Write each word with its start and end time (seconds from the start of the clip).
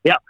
Ja. 0.00 0.22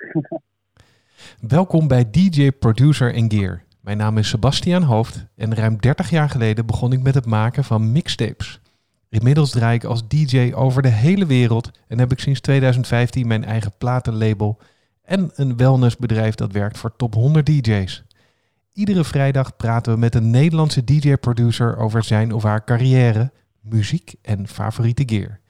Welkom 1.41 1.89
bij 1.89 2.11
DJ 2.11 2.51
Producer 2.51 3.15
en 3.15 3.31
Gear. 3.31 3.63
Mijn 3.81 3.97
naam 3.97 4.19
is 4.19 4.29
Sebastian 4.29 4.83
Hoofd 4.83 5.27
en 5.37 5.55
ruim 5.55 5.81
30 5.81 6.11
jaar 6.11 6.31
geleden 6.31 6.67
begon 6.67 6.93
ik 6.93 7.03
met 7.03 7.15
het 7.15 7.27
maken 7.27 7.65
van 7.65 7.93
mixtapes. 7.93 8.61
Inmiddels 9.09 9.51
draai 9.51 9.77
ik 9.77 9.85
als 9.85 10.09
DJ 10.09 10.53
over 10.55 10.83
de 10.83 10.89
hele 10.89 11.27
wereld 11.27 11.71
en 11.89 11.99
heb 11.99 12.13
ik 12.13 12.19
sinds 12.19 12.41
2015 12.41 13.27
mijn 13.27 13.45
eigen 13.45 13.73
platenlabel 13.79 14.59
en 15.03 15.31
een 15.35 15.57
wellnessbedrijf 15.57 16.35
dat 16.35 16.53
werkt 16.53 16.79
voor 16.79 16.97
top 16.97 17.15
100 17.15 17.47
DJ's. 17.47 18.05
Iedere 18.73 19.05
vrijdag 19.05 19.57
praten 19.57 19.93
we 19.93 19.99
met 19.99 20.15
een 20.15 20.31
Nederlandse 20.31 20.85
DJ-producer 20.85 21.77
over 21.77 22.05
zijn 22.05 22.33
of 22.33 22.43
haar 22.43 22.65
carrière, 22.65 23.33
muziek 23.61 24.15
en 24.23 24.49
favoriete 24.49 25.03
gear. 25.07 25.41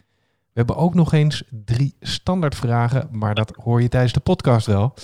We 0.59 0.65
hebben 0.65 0.85
ook 0.85 0.95
nog 0.95 1.13
eens 1.13 1.43
drie 1.65 1.95
standaardvragen, 2.01 3.09
maar 3.13 3.35
dat 3.35 3.53
hoor 3.63 3.83
je 3.83 3.89
tijdens 3.89 4.13
de 4.13 4.21
podcast 4.21 4.67
wel. 4.67 4.95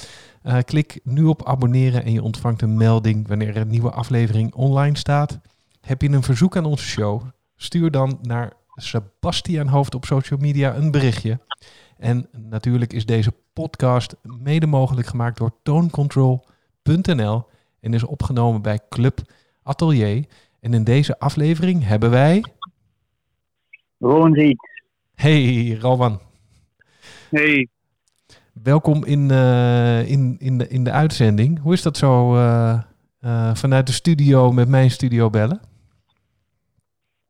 Uh, 0.43 0.59
klik 0.59 1.01
nu 1.03 1.25
op 1.25 1.47
abonneren 1.47 2.05
en 2.05 2.13
je 2.13 2.23
ontvangt 2.23 2.63
een 2.63 2.77
melding 2.77 3.29
wanneer 3.29 3.49
er 3.49 3.57
een 3.57 3.69
nieuwe 3.69 3.91
aflevering 3.91 4.55
online 4.55 4.97
staat. 4.97 5.41
Heb 5.81 6.03
je 6.03 6.09
een 6.09 6.23
verzoek 6.23 6.57
aan 6.57 6.65
onze 6.65 6.85
show? 6.85 7.23
Stuur 7.57 7.91
dan 7.91 8.19
naar 8.23 8.53
Sebastian 8.75 9.67
Hoofd 9.67 9.95
op 9.95 10.05
social 10.05 10.39
media 10.39 10.75
een 10.75 10.91
berichtje. 10.91 11.41
En 11.97 12.29
natuurlijk 12.33 12.93
is 12.93 13.07
deze 13.07 13.33
podcast 13.53 14.17
mede 14.23 14.67
mogelijk 14.67 15.07
gemaakt 15.07 15.39
door 15.39 15.53
tonecontrol.nl 15.63 17.47
en 17.81 17.95
is 17.95 18.05
opgenomen 18.05 18.63
bij 18.63 18.81
Club 18.89 19.21
Atelier. 19.63 20.25
En 20.61 20.75
in 20.75 20.85
deze 20.85 21.19
aflevering 21.19 21.87
hebben 21.87 22.11
wij... 22.11 22.45
Riet. 24.33 24.74
Hey, 25.25 25.79
Rowan. 25.81 26.21
Hey. 27.31 27.69
Welkom 28.63 29.05
in, 29.05 29.31
uh, 29.31 30.11
in, 30.11 30.37
in, 30.39 30.59
de, 30.59 30.69
in 30.69 30.85
de 30.85 30.91
uitzending. 30.91 31.61
Hoe 31.61 31.73
is 31.73 31.83
dat 31.83 31.97
zo 31.97 32.35
uh, 32.37 32.83
uh, 33.21 33.55
vanuit 33.55 33.87
de 33.87 33.93
studio 33.93 34.53
met 34.53 34.69
mijn 34.69 34.91
studio 34.91 35.31
bellen? 35.31 35.61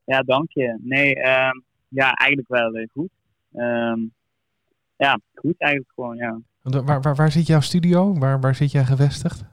Ja, 0.05 0.21
dank 0.21 0.51
je. 0.53 0.79
Nee, 0.83 1.17
um, 1.17 1.65
ja, 1.89 2.13
eigenlijk 2.13 2.49
wel 2.49 2.87
goed. 2.93 3.11
Um, 3.53 4.13
ja, 4.97 5.21
goed 5.35 5.55
eigenlijk 5.59 5.93
gewoon, 5.95 6.17
ja. 6.17 6.41
Waar, 6.63 7.01
waar, 7.01 7.15
waar 7.15 7.33
zit 7.33 7.47
jouw 7.47 7.61
studio? 7.61 8.19
Waar, 8.19 8.41
waar 8.41 8.55
zit 8.55 8.73
jij 8.73 8.85
gevestigd? 8.85 9.45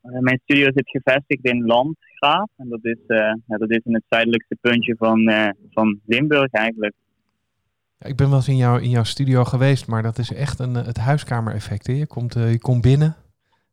mijn 0.00 0.40
studio 0.42 0.64
zit 0.74 0.90
gevestigd 0.90 1.44
in 1.44 1.66
Landgraaf. 1.66 2.50
En 2.56 2.68
dat 2.68 2.84
is, 2.84 2.98
ja, 3.06 3.56
dat 3.56 3.70
is 3.70 3.80
in 3.84 3.94
het 3.94 4.04
zuidelijkste 4.08 4.56
puntje 4.60 4.94
van, 4.96 5.32
van 5.70 6.00
Limburg 6.06 6.50
eigenlijk. 6.50 6.94
Ik 8.06 8.16
ben 8.16 8.28
wel 8.28 8.36
eens 8.36 8.48
in, 8.48 8.56
jou, 8.56 8.82
in 8.82 8.90
jouw 8.90 9.04
studio 9.04 9.44
geweest, 9.44 9.86
maar 9.86 10.02
dat 10.02 10.18
is 10.18 10.32
echt 10.32 10.58
een, 10.58 10.74
het 10.74 10.96
huiskamereffect. 10.96 11.86
Je, 11.86 12.06
komt, 12.06 12.36
uh, 12.36 12.50
je 12.50 12.58
komt 12.58 12.82
binnen, 12.82 13.16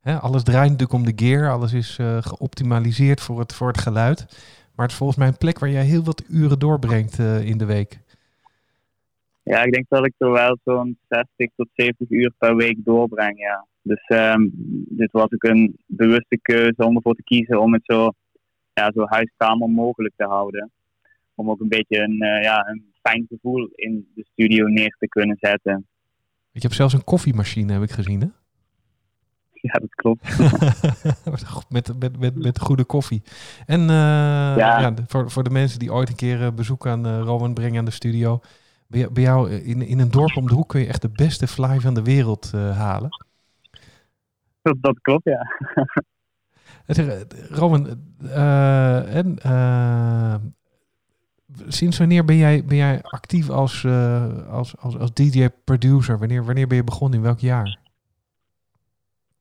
hè? 0.02 0.20
alles 0.20 0.44
draait 0.44 0.72
natuurlijk 0.72 1.00
om 1.00 1.06
de 1.06 1.26
gear, 1.26 1.52
alles 1.52 1.74
is 1.74 1.98
uh, 2.02 2.18
geoptimaliseerd 2.22 3.22
voor 3.22 3.40
het, 3.40 3.54
voor 3.54 3.68
het 3.68 3.82
geluid. 3.82 4.26
Maar 4.76 4.86
het 4.86 4.92
is 4.92 4.98
volgens 4.98 5.20
mij 5.20 5.28
een 5.28 5.38
plek 5.38 5.60
waar 5.60 5.70
jij 5.70 5.84
heel 5.84 6.04
wat 6.04 6.24
uren 6.30 6.60
doorbrengt 6.60 7.20
in 7.20 7.58
de 7.58 7.66
week. 7.66 8.00
Ja, 9.44 9.64
ik 9.64 9.74
denk 9.74 9.86
dat 9.90 10.06
ik 10.06 10.14
er 10.18 10.32
wel 10.32 10.58
zo'n 10.64 10.98
60 11.10 11.50
tot 11.56 11.68
70 11.74 12.10
uur 12.10 12.34
per 12.38 12.56
week 12.56 12.78
doorbreng, 12.84 13.40
ja. 13.40 13.68
Dus 13.82 14.04
um, 14.08 14.52
dit 14.90 15.12
was 15.12 15.24
ook 15.24 15.44
een 15.44 15.78
bewuste 15.86 16.40
keuze 16.42 16.86
om 16.86 16.96
ervoor 16.96 17.16
te 17.16 17.24
kiezen 17.24 17.62
om 17.62 17.74
het 17.74 17.86
zo, 17.86 18.12
ja, 18.74 18.92
zo 18.94 19.06
huiskamer 19.06 19.70
mogelijk 19.70 20.14
te 20.18 20.26
houden. 20.26 20.72
Om 21.36 21.50
ook 21.50 21.60
een 21.60 21.68
beetje 21.68 22.00
een, 22.00 22.18
ja, 22.42 22.68
een 22.68 22.84
fijn 23.08 23.26
gevoel 23.30 23.70
in 23.76 24.08
de 24.16 24.26
studio 24.32 24.68
neer 24.68 24.96
te 25.00 25.08
kunnen 25.08 25.38
zetten. 25.40 25.88
Je 26.52 26.60
hebt 26.60 26.74
zelfs 26.74 26.94
een 26.94 27.04
koffiemachine, 27.04 27.74
heb 27.74 27.82
ik 27.82 27.92
gezien, 27.92 28.22
hè? 28.22 28.28
Ja, 29.62 29.74
dat 29.74 29.96
klopt. 29.96 30.38
met, 31.70 32.00
met, 32.00 32.20
met, 32.20 32.36
met 32.36 32.60
goede 32.60 32.86
koffie. 32.86 33.22
En 33.66 33.82
uh, 33.82 33.88
ja. 33.88 34.80
ja. 34.80 34.94
voor, 35.08 35.32
voor 35.32 35.44
de 35.44 35.50
mensen 35.50 35.80
die 35.80 35.94
ooit 35.94 36.10
een 36.10 36.16
keer 36.16 36.42
uh, 36.42 36.52
bezoek 36.52 36.88
aan 36.88 37.08
uh, 37.08 37.20
Roman 37.20 37.54
brengen 37.54 37.80
aan 37.80 37.86
de 37.86 37.92
studio. 37.92 38.40
Bij, 38.88 39.12
bij 39.12 39.24
jou 39.24 39.52
in, 39.52 39.82
in 39.82 40.00
een 40.00 40.12
dorp 40.12 40.36
om 40.36 40.48
de 40.48 40.54
hoek 40.54 40.70
kun 40.70 40.80
je 40.80 40.88
echt 40.88 41.02
de 41.02 41.10
beste 41.10 41.48
fly 41.48 41.80
van 41.80 41.94
de 41.94 42.04
wereld 42.04 42.52
halen. 42.52 43.10
Dat, 44.62 44.78
dat 44.80 45.00
klopt, 45.02 45.24
ja. 45.24 45.46
Roman, 47.50 47.88
en, 49.10 49.38
sinds 51.68 51.98
wanneer 51.98 52.26
ben 52.26 52.36
jij, 52.38 52.64
ben 52.66 52.78
jij 52.78 53.02
actief 53.02 53.50
als, 53.50 53.84
uh, 53.84 54.48
als, 54.50 54.78
als, 54.78 54.98
als 54.98 55.14
DJ-producer? 55.14 56.20
Wanneer, 56.20 56.46
wanneer 56.46 56.68
ben 56.68 56.78
je 56.78 56.84
begonnen? 56.84 57.18
In 57.18 57.24
welk 57.24 57.40
jaar? 57.40 57.80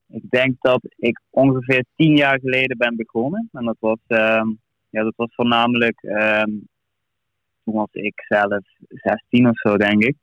Ik 0.09 0.31
denk 0.31 0.57
dat 0.61 0.81
ik 0.97 1.21
ongeveer 1.31 1.85
tien 1.97 2.17
jaar 2.17 2.41
geleden 2.41 2.77
ben 2.77 2.97
begonnen. 2.97 3.49
En 3.53 3.65
dat 3.65 3.77
was, 3.79 3.99
uh, 4.09 4.43
ja, 4.91 5.03
dat 5.03 5.13
was 5.17 5.35
voornamelijk, 5.35 6.03
um, 6.03 6.69
toen 7.65 7.75
was 7.75 7.93
ik 7.93 8.25
zelf 8.29 8.65
16 8.89 9.49
of 9.49 9.59
zo, 9.59 9.77
denk 9.77 10.05
ik. 10.05 10.17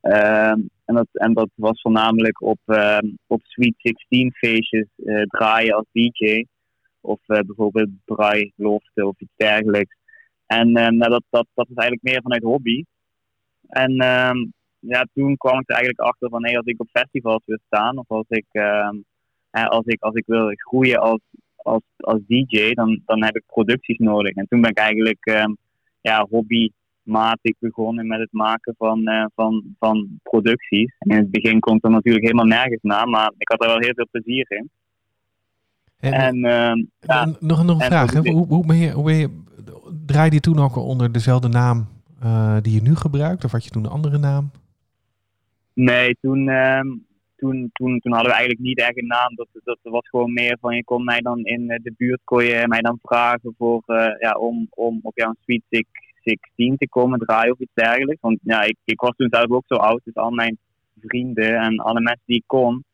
Ehm, 0.00 0.60
en, 0.84 0.94
dat, 0.94 1.08
en 1.12 1.32
dat 1.32 1.48
was 1.54 1.80
voornamelijk 1.80 2.42
op, 2.42 2.60
op 3.26 3.40
Sweet 3.42 3.74
16 3.76 4.32
feestjes 4.32 4.86
uh, 4.96 5.22
draaien 5.22 5.74
als 5.74 5.86
DJ. 5.92 6.44
Of 7.00 7.20
uh, 7.26 7.38
bijvoorbeeld 7.38 7.90
bruiloften 8.04 9.06
of 9.06 9.20
iets 9.20 9.32
dergelijks. 9.36 9.95
En 10.46 10.68
uh, 10.68 10.88
nou, 10.88 11.10
dat, 11.10 11.22
dat, 11.30 11.46
dat 11.54 11.68
is 11.68 11.76
eigenlijk 11.76 12.02
meer 12.02 12.22
vanuit 12.22 12.42
hobby. 12.42 12.84
En 13.68 13.92
uh, 13.92 14.30
ja, 14.78 15.06
toen 15.14 15.36
kwam 15.36 15.58
ik 15.58 15.68
er 15.68 15.74
eigenlijk 15.74 16.08
achter 16.08 16.28
van 16.28 16.44
hey, 16.44 16.56
als 16.56 16.66
ik 16.66 16.80
op 16.80 16.88
festivals 16.92 17.42
wil 17.44 17.58
staan 17.66 17.98
of 17.98 18.08
als 18.08 18.26
ik, 18.28 18.46
uh, 18.52 18.90
als 19.50 19.86
ik, 19.86 20.02
als 20.02 20.14
ik 20.14 20.24
wil 20.26 20.52
groeien 20.54 21.00
als, 21.00 21.20
als, 21.56 21.82
als 21.96 22.20
DJ, 22.26 22.72
dan, 22.72 23.02
dan 23.04 23.24
heb 23.24 23.36
ik 23.36 23.42
producties 23.46 23.98
nodig. 23.98 24.34
En 24.34 24.46
toen 24.48 24.60
ben 24.60 24.70
ik 24.70 24.78
eigenlijk 24.78 25.26
ehm, 25.26 25.52
ja, 26.00 26.26
hobbymatig 26.30 27.58
begonnen 27.58 28.06
met 28.06 28.20
het 28.20 28.32
maken 28.32 28.74
van, 28.78 29.08
uh, 29.08 29.24
van, 29.34 29.74
van 29.78 30.20
producties. 30.22 30.94
En 30.98 31.10
in 31.10 31.16
het 31.16 31.30
begin 31.30 31.60
komt 31.60 31.84
er 31.84 31.90
natuurlijk 31.90 32.24
helemaal 32.24 32.58
nergens 32.58 32.82
na, 32.82 33.04
maar 33.04 33.32
ik 33.38 33.48
had 33.48 33.62
er 33.62 33.68
wel 33.68 33.80
heel 33.80 33.94
veel 33.94 34.08
plezier 34.10 34.46
in. 34.48 34.70
En, 35.96 36.12
en, 36.12 36.44
en 36.44 36.90
ja, 37.00 37.24
nog, 37.24 37.64
nog 37.64 37.80
een 37.80 37.86
vraag. 37.86 38.14
Hoe, 38.14 38.46
hoe, 38.46 38.66
ben 38.66 38.76
je, 38.76 38.90
hoe 38.90 39.04
ben 39.04 39.14
je 39.14 39.44
draaide 40.06 40.34
je 40.34 40.40
toen 40.40 40.58
ook 40.58 40.76
onder 40.76 41.12
dezelfde 41.12 41.48
naam 41.48 41.88
uh, 42.24 42.56
die 42.62 42.74
je 42.74 42.82
nu 42.82 42.94
gebruikt? 42.94 43.44
Of 43.44 43.52
had 43.52 43.64
je 43.64 43.70
toen 43.70 43.84
een 43.84 43.90
andere 43.90 44.18
naam? 44.18 44.50
Nee, 45.72 46.16
toen, 46.20 46.48
uh, 46.48 46.80
toen, 47.36 47.70
toen, 47.72 47.98
toen 48.00 48.12
hadden 48.12 48.30
we 48.30 48.36
eigenlijk 48.36 48.60
niet 48.60 48.78
echt 48.78 48.98
een 48.98 49.06
naam. 49.06 49.34
Dat, 49.34 49.48
dat 49.64 49.78
was 49.82 50.08
gewoon 50.08 50.32
meer 50.32 50.56
van 50.60 50.76
je 50.76 50.84
kon 50.84 51.04
mij 51.04 51.20
dan 51.20 51.44
in 51.44 51.66
de 51.66 51.94
buurt 51.96 52.20
kon 52.24 52.44
je 52.44 52.64
mij 52.66 52.80
dan 52.80 52.98
vragen 53.02 53.54
voor, 53.58 53.82
uh, 53.86 54.06
ja, 54.18 54.32
om, 54.32 54.66
om 54.70 54.98
op 55.02 55.16
jouw 55.16 55.34
Sweet 55.42 55.86
16 56.22 56.76
te 56.76 56.88
komen 56.88 57.18
draaien 57.18 57.52
of 57.52 57.58
iets 57.58 57.74
dergelijks. 57.74 58.20
Want 58.20 58.38
ja, 58.42 58.62
ik, 58.62 58.76
ik 58.84 59.00
was 59.00 59.16
toen 59.16 59.28
zelf 59.30 59.50
ook 59.50 59.64
zo 59.66 59.74
oud, 59.74 60.00
dus 60.04 60.14
al 60.14 60.30
mijn 60.30 60.58
vrienden 61.00 61.60
en 61.60 61.78
alle 61.78 62.00
mensen 62.00 62.24
die 62.26 62.36
ik 62.36 62.44
kon, 62.46 62.84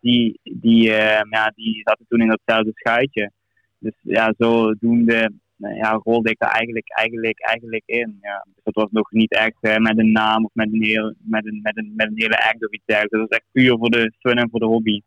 die, 0.00 0.40
die, 0.42 0.88
uh, 0.88 1.20
ja, 1.30 1.52
die 1.54 1.80
zaten 1.84 2.06
toen 2.08 2.20
in 2.20 2.28
datzelfde 2.28 2.72
schuitje. 2.74 3.30
Dus 3.78 3.94
ja, 4.02 4.34
zodoende 4.38 5.32
ja, 5.60 6.00
rolde 6.02 6.30
ik 6.30 6.42
er 6.42 6.48
eigenlijk, 6.48 6.90
eigenlijk, 6.90 7.40
eigenlijk 7.40 7.82
in. 7.86 8.18
Ja. 8.22 8.46
Dus 8.54 8.64
dat 8.64 8.74
was 8.74 8.90
nog 8.90 9.10
niet 9.10 9.32
echt 9.32 9.56
uh, 9.60 9.76
met 9.76 9.98
een 9.98 10.12
naam 10.12 10.44
of 10.44 10.50
met 10.54 10.72
een, 10.72 10.82
heel, 10.82 11.14
met 11.18 11.46
een, 11.46 11.60
met 11.62 11.76
een, 11.76 11.92
met 11.96 12.06
een 12.06 12.20
hele 12.20 12.48
act 12.48 12.66
of 12.66 12.72
iets 12.72 12.84
dergelijks. 12.84 13.18
Dat 13.18 13.28
was 13.28 13.38
echt 13.38 13.46
puur 13.52 13.78
voor 13.78 13.90
de 13.90 14.12
fun 14.18 14.36
en 14.36 14.50
voor 14.50 14.60
de 14.60 14.66
hobby. 14.66 15.00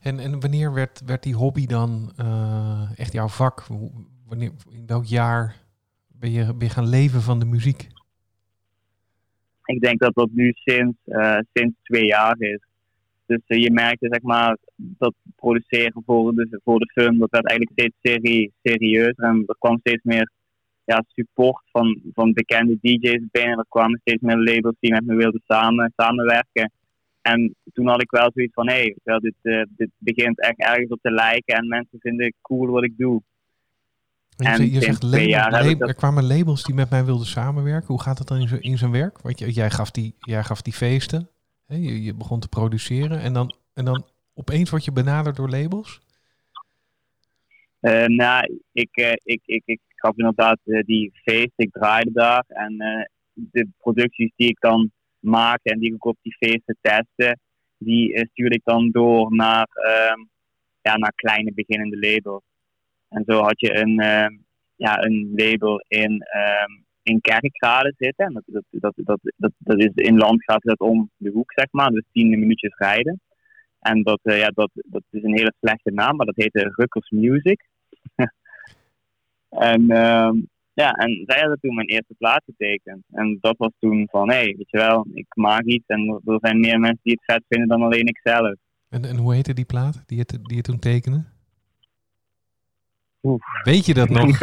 En, 0.00 0.18
en 0.18 0.40
wanneer 0.40 0.72
werd, 0.72 1.02
werd 1.06 1.22
die 1.22 1.34
hobby 1.34 1.66
dan 1.66 2.12
uh, 2.20 2.90
echt 2.96 3.12
jouw 3.12 3.28
vak? 3.28 3.66
Wanneer, 4.26 4.50
in 4.70 4.86
welk 4.86 5.04
jaar 5.04 5.56
ben 6.08 6.30
je, 6.30 6.44
ben 6.44 6.66
je 6.66 6.74
gaan 6.74 6.88
leven 6.88 7.20
van 7.20 7.38
de 7.38 7.46
muziek? 7.46 7.88
Ik 9.64 9.80
denk 9.80 10.00
dat 10.00 10.14
dat 10.14 10.28
nu 10.32 10.52
sinds, 10.54 10.96
uh, 11.06 11.38
sinds 11.52 11.76
twee 11.82 12.06
jaar 12.06 12.34
is. 12.38 12.60
Dus 13.30 13.42
uh, 13.46 13.62
je 13.62 13.70
merkte 13.70 14.06
zeg 14.10 14.22
maar 14.22 14.56
dat 14.76 15.14
produceren 15.36 16.02
voor 16.06 16.34
de, 16.34 16.60
voor 16.64 16.78
de 16.78 16.90
film, 16.92 17.18
dat 17.18 17.30
werd 17.30 17.48
eigenlijk 17.48 17.80
steeds 17.80 17.96
serie, 18.00 18.52
serieuzer. 18.62 19.24
En 19.24 19.42
er 19.46 19.56
kwam 19.58 19.78
steeds 19.78 20.02
meer 20.02 20.30
ja, 20.84 21.04
support 21.06 21.62
van, 21.72 22.00
van 22.14 22.32
bekende 22.32 22.78
DJ's 22.80 23.24
binnen. 23.30 23.58
Er 23.58 23.64
kwamen 23.68 24.00
steeds 24.00 24.22
meer 24.22 24.36
labels 24.36 24.74
die 24.80 24.90
met 24.90 25.06
me 25.06 25.14
wilden 25.14 25.42
samen, 25.46 25.92
samenwerken. 25.96 26.72
En 27.22 27.54
toen 27.72 27.88
had 27.88 28.02
ik 28.02 28.10
wel 28.10 28.30
zoiets 28.34 28.54
van, 28.54 28.68
hé, 28.68 28.94
hey, 29.04 29.18
dit, 29.18 29.34
uh, 29.42 29.62
dit 29.68 29.90
begint 29.98 30.40
echt 30.40 30.58
ergens 30.58 30.90
op 30.90 30.98
te 31.02 31.10
lijken 31.10 31.56
en 31.56 31.68
mensen 31.68 31.98
vinden 32.00 32.34
cool 32.42 32.66
wat 32.66 32.84
ik 32.84 32.92
doe. 32.96 33.22
En 34.36 34.62
je, 34.64 34.72
je 34.72 34.80
zegt 34.80 35.02
label, 35.02 35.88
er 35.88 35.94
kwamen 35.94 36.26
labels 36.26 36.62
die 36.62 36.74
met 36.74 36.90
mij 36.90 37.04
wilden 37.04 37.26
samenwerken. 37.26 37.86
Hoe 37.86 38.02
gaat 38.02 38.18
dat 38.18 38.28
dan 38.28 38.38
in, 38.38 38.60
in 38.60 38.78
zijn 38.78 38.90
werk? 38.90 39.20
Want 39.22 39.38
jij 39.54 39.70
gaf 39.70 39.90
die, 39.90 40.14
jij 40.18 40.44
gaf 40.44 40.62
die 40.62 40.72
feesten. 40.72 41.28
Je, 41.78 42.02
je 42.02 42.14
begon 42.14 42.40
te 42.40 42.48
produceren 42.48 43.20
en 43.20 43.32
dan, 43.32 43.54
en 43.74 43.84
dan 43.84 44.04
opeens 44.34 44.70
word 44.70 44.84
je 44.84 44.92
benaderd 44.92 45.36
door 45.36 45.50
labels? 45.50 46.00
Uh, 47.80 48.04
nou, 48.04 48.60
ik, 48.72 48.96
uh, 48.96 49.12
ik, 49.12 49.40
ik, 49.44 49.62
ik 49.64 49.80
gaf 49.86 50.16
inderdaad 50.16 50.58
uh, 50.64 50.82
die 50.82 51.12
feest, 51.14 51.52
ik 51.56 51.72
draaide 51.72 52.12
daar. 52.12 52.44
En 52.46 52.76
de 53.34 53.68
producties 53.78 54.32
die 54.36 54.48
ik 54.48 54.60
dan 54.60 54.90
maak 55.18 55.60
en 55.62 55.78
die 55.78 55.94
ik 55.94 56.04
op 56.04 56.16
die 56.22 56.36
feesten 56.36 56.76
testte, 56.80 57.38
die 57.78 58.28
stuurde 58.32 58.54
ik 58.54 58.64
dan 58.64 58.90
door 58.90 59.34
naar, 59.34 59.68
ehm, 59.72 60.20
ja, 60.80 60.96
naar 60.96 61.12
kleine 61.14 61.52
beginnende 61.52 61.98
labels. 61.98 62.42
En 63.08 63.22
zo 63.26 63.42
had 63.42 63.60
je 63.60 63.74
een, 63.74 64.00
ehm, 64.00 64.36
ja, 64.76 65.02
een 65.02 65.32
label 65.36 65.84
in, 65.88 66.12
um, 66.12 66.84
in 67.02 67.20
Kerkrade 67.20 67.94
zitten. 67.96 68.26
En 68.26 68.32
dat, 68.32 68.42
dat, 68.46 68.64
dat, 68.70 68.92
dat, 68.96 69.20
dat, 69.36 69.52
dat 69.58 69.78
is 69.78 69.90
in 69.94 70.16
Landgraaf 70.16 70.60
dat 70.60 70.78
om 70.80 71.10
de 71.16 71.30
hoek, 71.30 71.52
zeg 71.52 71.66
maar. 71.70 71.90
Dus 71.90 72.04
tien 72.12 72.28
minuutjes 72.28 72.76
rijden. 72.76 73.20
En 73.80 74.02
dat, 74.02 74.20
uh, 74.22 74.38
ja, 74.38 74.48
dat, 74.48 74.70
dat 74.74 75.02
is 75.10 75.22
een 75.22 75.36
hele 75.36 75.54
slechte 75.60 75.90
naam, 75.90 76.16
maar 76.16 76.26
dat 76.26 76.36
heette 76.36 76.72
Rukkers 76.76 77.10
Music. 77.10 77.68
en, 79.70 79.82
uh, 79.82 80.30
ja, 80.72 80.92
en 80.92 81.22
zij 81.26 81.40
hadden 81.40 81.60
toen 81.60 81.74
mijn 81.74 81.86
eerste 81.86 82.14
plaat 82.18 82.42
getekend. 82.44 83.04
En 83.10 83.38
dat 83.40 83.56
was 83.56 83.70
toen 83.78 84.08
van, 84.10 84.28
hé, 84.28 84.36
hey, 84.36 84.54
weet 84.56 84.70
je 84.70 84.76
wel, 84.76 85.06
ik 85.14 85.26
maak 85.34 85.64
iets 85.64 85.86
en 85.86 86.20
er 86.24 86.38
zijn 86.40 86.60
meer 86.60 86.80
mensen 86.80 87.00
die 87.02 87.18
het 87.20 87.34
vet 87.34 87.44
vinden 87.48 87.68
dan 87.68 87.82
alleen 87.82 88.06
ik 88.06 88.20
zelf. 88.22 88.54
En, 88.88 89.04
en 89.04 89.16
hoe 89.16 89.34
heette 89.34 89.54
die 89.54 89.64
plaat 89.64 90.02
die 90.06 90.18
je, 90.18 90.24
die 90.42 90.56
je 90.56 90.62
toen 90.62 90.78
tekende? 90.78 91.24
Oef. 93.22 93.42
Weet 93.62 93.86
je 93.86 93.94
dat 93.94 94.08
nog? 94.18 94.40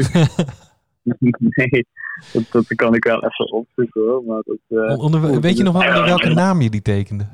nee, 1.40 1.86
dat, 2.34 2.44
dat, 2.52 2.76
kan 2.76 2.96
ik 2.96 3.04
wel 3.04 3.24
even 3.24 3.52
opzoeken 3.52 4.02
hoor. 4.02 4.24
Maar 4.24 4.42
dat, 4.46 4.58
uh, 4.68 5.00
onder, 5.00 5.42
weet 5.42 5.58
je 5.58 5.64
nog 5.64 5.74
wel 5.74 5.88
onder 5.88 6.06
welke 6.06 6.34
naam 6.34 6.62
je 6.62 6.70
die 6.70 6.82
tekende? 6.82 7.28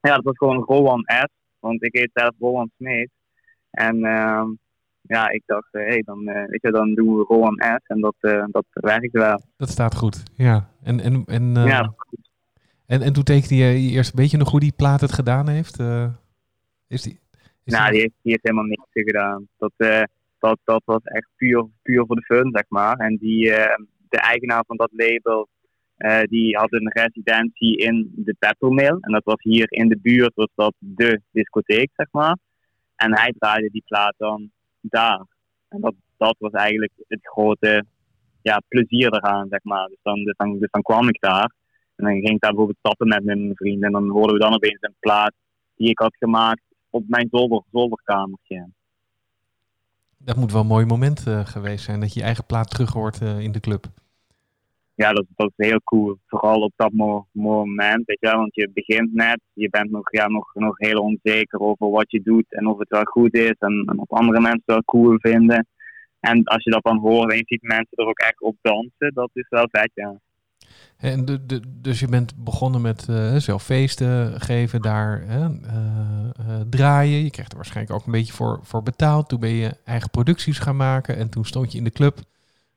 Ja, 0.00 0.14
dat 0.14 0.24
was 0.24 0.36
gewoon 0.36 0.64
Rowan 0.64 1.02
S. 1.06 1.26
Want 1.60 1.84
ik 1.84 1.92
heet 1.92 2.10
zelf 2.12 2.30
Rowan 2.38 2.70
Smeet. 2.76 3.10
En 3.70 3.96
uh, 3.96 4.44
ja, 5.00 5.30
ik 5.30 5.42
dacht, 5.46 5.68
hé, 5.70 5.80
hey, 5.80 6.02
dan, 6.04 6.28
uh, 6.28 6.34
weet 6.34 6.62
je, 6.62 6.70
dan 6.70 6.94
doen 6.94 7.16
we 7.16 7.24
Rowan 7.28 7.62
S. 7.62 7.86
En 7.86 8.00
dat, 8.00 8.14
uh, 8.20 8.44
dat 8.50 8.64
werkt 8.70 9.12
wel. 9.12 9.40
Dat 9.56 9.68
staat 9.68 9.94
goed, 9.94 10.22
ja. 10.34 10.68
En, 10.82 11.00
en, 11.00 11.24
en, 11.26 11.54
ja, 11.54 11.94
en, 12.86 13.02
en 13.02 13.12
toen 13.12 13.24
tekende 13.24 13.54
je 13.54 13.90
eerst, 13.90 14.14
weet 14.14 14.30
je 14.30 14.36
nog 14.36 14.50
hoe 14.50 14.60
die 14.60 14.72
plaat 14.76 15.00
het 15.00 15.12
gedaan 15.12 15.48
heeft? 15.48 15.78
is 16.88 17.02
die, 17.02 17.20
is 17.64 17.72
nou, 17.72 17.90
die 17.90 18.00
heeft, 18.00 18.14
die 18.22 18.32
heeft 18.32 18.42
helemaal 18.42 18.64
niks 18.64 18.88
gedaan. 18.92 19.48
Dat, 19.58 19.72
dat, 20.38 20.58
dat 20.64 20.82
was 20.84 21.02
echt 21.02 21.28
puur, 21.36 21.68
puur 21.82 22.06
voor 22.06 22.16
de 22.16 22.24
fun, 22.24 22.50
zeg 22.52 22.64
maar. 22.68 22.96
En 22.96 23.16
die, 23.16 23.44
de 24.08 24.18
eigenaar 24.18 24.64
van 24.66 24.76
dat 24.76 24.90
label, 24.92 25.48
uh, 25.98 26.22
die 26.22 26.56
had 26.56 26.72
een 26.72 26.92
residentie 26.92 27.76
in 27.76 28.12
de 28.16 28.36
Peppermill. 28.38 28.96
En 29.00 29.12
dat 29.12 29.24
was 29.24 29.42
hier 29.42 29.72
in 29.72 29.88
de 29.88 29.98
buurt, 30.02 30.34
was 30.34 30.50
dat 30.54 30.74
de 30.78 31.20
discotheek, 31.30 31.90
zeg 31.92 32.06
maar. 32.10 32.38
En 32.96 33.18
hij 33.18 33.34
draaide 33.38 33.70
die 33.70 33.84
plaat 33.86 34.14
dan 34.16 34.50
daar. 34.80 35.26
En 35.68 35.80
dat, 35.80 35.94
dat 36.16 36.36
was 36.38 36.50
eigenlijk 36.50 36.92
het 37.08 37.20
grote 37.22 37.84
ja, 38.42 38.62
plezier 38.68 39.14
eraan, 39.14 39.46
zeg 39.50 39.62
maar. 39.62 39.86
Dus 39.88 39.98
dan, 40.02 40.24
dus, 40.24 40.36
dan, 40.36 40.58
dus 40.58 40.70
dan 40.70 40.82
kwam 40.82 41.08
ik 41.08 41.20
daar. 41.20 41.52
En 41.96 42.04
dan 42.04 42.12
ging 42.12 42.28
ik 42.28 42.40
daar 42.40 42.50
bijvoorbeeld 42.50 42.78
stappen 42.78 43.08
met 43.08 43.24
mijn 43.24 43.50
vrienden. 43.54 43.86
En 43.86 43.92
dan 43.92 44.08
hoorden 44.08 44.32
we 44.32 44.42
dan 44.42 44.54
opeens 44.54 44.78
een 44.80 44.96
plaat 44.98 45.32
die 45.74 45.88
ik 45.88 45.98
had 45.98 46.16
gemaakt 46.16 46.62
op 46.90 47.04
mijn 47.06 47.28
zolder, 47.30 47.62
zolderkamertje. 47.70 48.68
Dat 50.28 50.36
moet 50.36 50.52
wel 50.52 50.60
een 50.60 50.66
mooi 50.66 50.86
moment 50.86 51.24
uh, 51.28 51.46
geweest 51.46 51.84
zijn, 51.84 52.00
dat 52.00 52.12
je 52.12 52.18
je 52.18 52.26
eigen 52.26 52.46
plaat 52.46 52.70
terug 52.70 52.92
hoort 52.92 53.20
uh, 53.20 53.40
in 53.40 53.52
de 53.52 53.60
club 53.60 53.86
ja, 55.02 55.12
dat, 55.12 55.26
dat 55.36 55.52
is 55.56 55.66
heel 55.66 55.80
cool. 55.84 56.18
Vooral 56.26 56.60
op 56.60 56.72
dat 56.76 56.92
moment, 57.32 58.06
weet 58.06 58.20
je 58.20 58.26
wel, 58.26 58.36
want 58.36 58.54
je 58.54 58.70
begint 58.74 59.14
net, 59.14 59.40
je 59.52 59.68
bent 59.70 59.90
nog, 59.90 60.12
ja, 60.12 60.28
nog, 60.28 60.54
nog 60.54 60.78
heel 60.78 61.00
onzeker 61.00 61.60
over 61.60 61.90
wat 61.90 62.10
je 62.10 62.20
doet 62.22 62.44
en 62.48 62.66
of 62.66 62.78
het 62.78 62.88
wel 62.88 63.04
goed 63.04 63.34
is 63.34 63.54
en, 63.58 63.84
en 63.86 63.98
of 63.98 64.10
andere 64.10 64.40
mensen 64.40 64.62
wel 64.64 64.84
cool 64.84 65.16
vinden. 65.18 65.66
En 66.20 66.44
als 66.44 66.64
je 66.64 66.70
dat 66.70 66.82
dan 66.82 66.98
hoort 66.98 67.30
en 67.30 67.36
je 67.36 67.44
ziet 67.46 67.62
mensen 67.62 67.96
er 67.96 68.06
ook 68.06 68.18
echt 68.18 68.40
op 68.40 68.56
dansen, 68.60 69.14
dat 69.14 69.30
is 69.32 69.46
wel 69.48 69.68
vet, 69.70 69.90
ja. 69.94 70.20
En 70.96 71.46
dus 71.68 72.00
je 72.00 72.08
bent 72.08 72.44
begonnen 72.44 72.80
met 72.80 73.06
uh, 73.10 73.36
zelf 73.36 73.62
feesten 73.62 74.40
geven, 74.40 74.82
daar 74.82 75.22
uh, 75.22 75.38
uh, 75.40 76.60
draaien. 76.70 77.22
Je 77.22 77.30
kreeg 77.30 77.48
er 77.48 77.56
waarschijnlijk 77.56 77.96
ook 77.96 78.06
een 78.06 78.12
beetje 78.12 78.32
voor, 78.32 78.58
voor 78.62 78.82
betaald. 78.82 79.28
Toen 79.28 79.40
ben 79.40 79.50
je 79.50 79.76
eigen 79.84 80.10
producties 80.10 80.58
gaan 80.58 80.76
maken 80.76 81.16
en 81.16 81.28
toen 81.28 81.44
stond 81.44 81.72
je 81.72 81.78
in 81.78 81.84
de 81.84 81.90
club. 81.90 82.18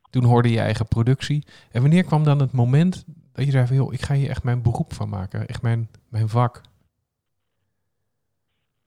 Toen 0.09 0.23
hoorde 0.23 0.51
je 0.51 0.59
eigen 0.59 0.87
productie. 0.87 1.45
En 1.71 1.81
wanneer 1.81 2.03
kwam 2.03 2.23
dan 2.23 2.39
het 2.39 2.51
moment 2.51 3.05
dat 3.33 3.45
je 3.45 3.51
zei 3.51 3.67
van... 3.67 3.75
joh, 3.75 3.93
ik 3.93 4.01
ga 4.01 4.13
hier 4.13 4.29
echt 4.29 4.43
mijn 4.43 4.61
beroep 4.61 4.93
van 4.93 5.09
maken. 5.09 5.47
Echt 5.47 5.61
mijn, 5.61 5.89
mijn 6.09 6.29
vak. 6.29 6.61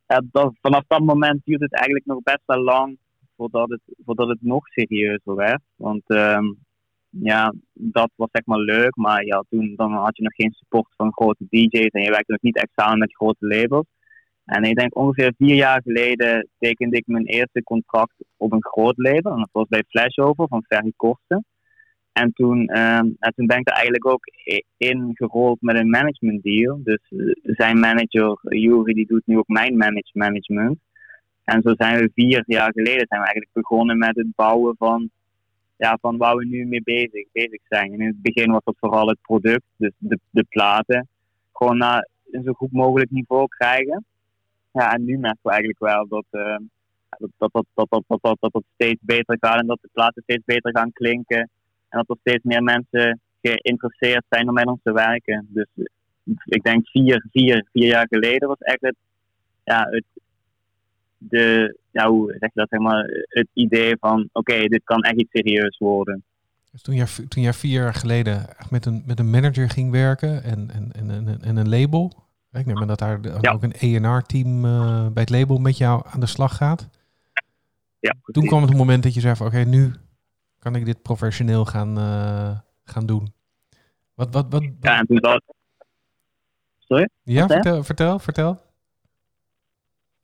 Ja, 0.06 0.22
dat, 0.30 0.54
vanaf 0.60 0.84
dat 0.86 1.00
moment 1.00 1.40
duurde 1.44 1.64
het 1.64 1.74
eigenlijk 1.74 2.06
nog 2.06 2.22
best 2.22 2.42
wel 2.46 2.62
lang... 2.62 2.98
voordat 3.36 3.68
het, 3.68 3.80
voordat 4.04 4.28
het 4.28 4.42
nog 4.42 4.66
serieuzer 4.66 5.34
werd. 5.34 5.62
Want 5.76 6.02
uh, 6.06 6.38
ja, 7.22 7.54
dat 7.72 8.10
was 8.16 8.28
zeg 8.32 8.44
maar 8.44 8.58
leuk. 8.58 8.96
Maar 8.96 9.24
ja, 9.24 9.44
toen 9.48 9.72
dan 9.76 9.92
had 9.92 10.16
je 10.16 10.22
nog 10.22 10.34
geen 10.34 10.52
support 10.52 10.92
van 10.96 11.12
grote 11.12 11.46
DJ's... 11.48 11.90
en 11.90 12.02
je 12.02 12.10
werkte 12.10 12.32
nog 12.32 12.42
niet 12.42 12.56
echt 12.56 12.72
samen 12.74 12.98
met 12.98 13.14
grote 13.14 13.46
labels. 13.46 13.86
En 14.44 14.62
ik 14.62 14.76
denk 14.76 14.96
ongeveer 14.96 15.34
vier 15.36 15.54
jaar 15.54 15.82
geleden 15.82 16.48
tekende 16.58 16.96
ik 16.96 17.06
mijn 17.06 17.26
eerste 17.26 17.62
contract 17.62 18.14
op 18.36 18.52
een 18.52 18.64
groot 18.64 18.96
label. 18.96 19.32
En 19.32 19.38
dat 19.38 19.48
was 19.52 19.68
bij 19.68 19.84
Flashover 19.88 20.48
van 20.48 20.64
Ferry 20.68 20.92
Korsten. 20.96 21.44
En 22.12 22.32
toen, 22.32 22.70
uh, 22.72 22.96
en 22.98 23.32
toen 23.34 23.46
ben 23.46 23.58
ik 23.58 23.68
er 23.68 23.74
eigenlijk 23.74 24.06
ook 24.06 24.24
ingerold 24.76 25.60
met 25.60 25.76
een 25.76 25.90
management 25.90 26.42
deal. 26.42 26.80
Dus 26.82 27.00
eh, 27.08 27.54
zijn 27.56 27.78
manager, 27.78 28.38
Jury, 28.42 28.92
die 28.92 29.06
doet 29.06 29.26
nu 29.26 29.38
ook 29.38 29.48
mijn 29.48 29.76
manage 29.76 30.10
management. 30.12 30.78
En 31.44 31.62
zo 31.62 31.74
zijn 31.76 32.00
we 32.00 32.10
vier 32.14 32.42
jaar 32.46 32.72
geleden 32.72 33.06
zijn 33.08 33.20
we 33.20 33.26
eigenlijk 33.26 33.52
begonnen 33.52 33.98
met 33.98 34.16
het 34.16 34.34
bouwen 34.34 34.74
van, 34.78 35.10
ja, 35.76 35.98
van 36.00 36.16
waar 36.16 36.36
we 36.36 36.46
nu 36.46 36.66
mee 36.66 36.82
bezig, 36.82 37.26
bezig 37.32 37.60
zijn. 37.68 37.92
En 37.92 38.00
in 38.00 38.06
het 38.06 38.22
begin 38.22 38.50
was 38.50 38.64
dat 38.64 38.76
vooral 38.78 39.08
het 39.08 39.20
product, 39.20 39.64
dus 39.76 39.92
de, 39.98 40.18
de 40.30 40.44
platen, 40.48 41.08
gewoon 41.52 41.76
naar 41.76 42.08
een 42.30 42.42
zo 42.42 42.52
goed 42.52 42.72
mogelijk 42.72 43.10
niveau 43.10 43.48
krijgen. 43.48 44.04
Ja, 44.72 44.92
en 44.94 45.04
nu 45.04 45.18
merken 45.18 45.40
we 45.42 45.50
eigenlijk 45.50 45.80
wel 45.80 46.08
dat, 46.08 46.24
uh, 46.30 46.56
dat, 47.18 47.30
dat, 47.38 47.52
dat, 47.52 47.66
dat, 47.74 48.04
dat, 48.06 48.36
dat, 48.40 48.52
dat, 48.52 48.64
steeds 48.74 49.00
beter 49.02 49.36
gaat 49.40 49.60
en 49.60 49.66
dat 49.66 49.78
de 49.80 49.88
platen 49.92 50.22
steeds 50.22 50.44
beter 50.44 50.76
gaan 50.76 50.92
klinken. 50.92 51.50
En 51.88 51.98
dat 51.98 52.08
er 52.08 52.16
steeds 52.20 52.44
meer 52.44 52.62
mensen 52.62 53.20
geïnteresseerd 53.42 54.24
zijn 54.28 54.48
om 54.48 54.54
met 54.54 54.66
ons 54.66 54.80
te 54.82 54.92
werken. 54.92 55.46
Dus 55.50 55.66
ik 56.44 56.62
denk 56.62 56.88
vier, 56.88 57.26
vier, 57.32 57.66
vier 57.72 57.86
jaar 57.86 58.06
geleden 58.08 58.48
was 58.48 58.56
het, 58.58 58.96
ja, 59.64 59.86
het, 59.90 60.04
de, 61.28 61.76
ja, 61.90 62.08
hoe 62.08 62.30
zeg 62.30 62.50
je 62.52 62.60
dat, 62.60 62.68
zeg 62.68 62.80
maar, 62.80 63.04
het 63.28 63.48
idee 63.52 63.96
van 64.00 64.20
oké, 64.32 64.52
okay, 64.52 64.66
dit 64.66 64.84
kan 64.84 65.02
echt 65.02 65.20
iets 65.20 65.30
serieus 65.30 65.78
worden. 65.78 66.24
Dus 66.70 66.82
toen 66.82 66.94
jij, 66.94 67.06
toen 67.28 67.42
jij 67.42 67.52
vier 67.52 67.80
jaar 67.80 67.94
geleden 67.94 68.46
met 68.70 68.86
een, 68.86 69.02
met 69.06 69.18
een 69.18 69.30
manager 69.30 69.70
ging 69.70 69.90
werken 69.90 70.42
en, 70.42 70.70
en, 70.70 70.92
en, 70.92 71.10
en, 71.10 71.42
en 71.42 71.56
een 71.56 71.68
label, 71.68 72.24
ik 72.52 72.66
neem 72.66 72.78
aan 72.78 72.88
dat 72.88 72.98
daar 72.98 73.20
ook 73.54 73.62
een 73.62 73.72
ENR-team 73.72 74.64
uh, 74.64 75.06
bij 75.08 75.22
het 75.22 75.30
label 75.30 75.58
met 75.58 75.78
jou 75.78 76.02
aan 76.06 76.20
de 76.20 76.26
slag 76.26 76.56
gaat. 76.56 76.88
Ja, 77.98 78.14
Toen 78.24 78.46
kwam 78.46 78.62
het 78.62 78.76
moment 78.76 79.02
dat 79.02 79.14
je 79.14 79.20
zei 79.20 79.36
van 79.36 79.46
oké, 79.46 79.58
nu 79.58 79.92
kan 80.58 80.74
ik 80.76 80.84
dit 80.84 81.02
professioneel 81.02 81.64
gaan, 81.64 81.98
uh, 81.98 82.58
gaan 82.84 83.06
doen. 83.06 83.32
Wat, 84.14 84.32
wat, 84.32 84.46
wat, 84.48 84.62
Ja, 84.80 84.98
en 84.98 85.06
toen 85.06 85.16
dat... 85.16 85.42
Sorry? 86.78 87.08
Ja, 87.22 87.46
vertel, 87.46 87.82
vertel, 87.84 88.18
vertel. 88.18 88.60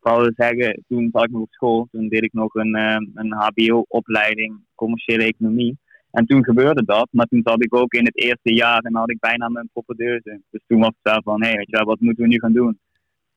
Ik 0.01 0.07
wou 0.07 0.33
zeggen, 0.37 0.83
toen 0.89 1.09
zat 1.13 1.25
ik 1.25 1.31
nog 1.31 1.43
op 1.43 1.53
school. 1.53 1.89
Toen 1.91 2.09
deed 2.09 2.23
ik 2.23 2.33
nog 2.33 2.55
een, 2.55 2.77
uh, 2.77 2.97
een 3.15 3.33
HBO-opleiding 3.33 4.61
commerciële 4.75 5.25
economie. 5.25 5.79
En 6.11 6.27
toen 6.27 6.45
gebeurde 6.45 6.85
dat, 6.85 7.09
maar 7.11 7.27
toen 7.27 7.41
zat 7.45 7.65
ik 7.65 7.75
ook 7.75 7.93
in 7.93 8.05
het 8.05 8.19
eerste 8.19 8.55
jaar 8.55 8.81
en 8.81 8.97
had 8.97 9.11
ik 9.11 9.19
bijna 9.19 9.49
mijn 9.49 9.69
propedeuse. 9.73 10.41
Dus 10.51 10.63
toen 10.67 10.81
was 10.81 10.89
het 10.89 11.13
wel 11.13 11.23
van, 11.23 11.43
hé, 11.43 11.49
hey, 11.49 11.57
weet 11.57 11.71
je 11.71 11.77
wel, 11.77 11.85
wat 11.85 12.01
moeten 12.01 12.23
we 12.23 12.29
nu 12.29 12.39
gaan 12.39 12.53
doen? 12.53 12.79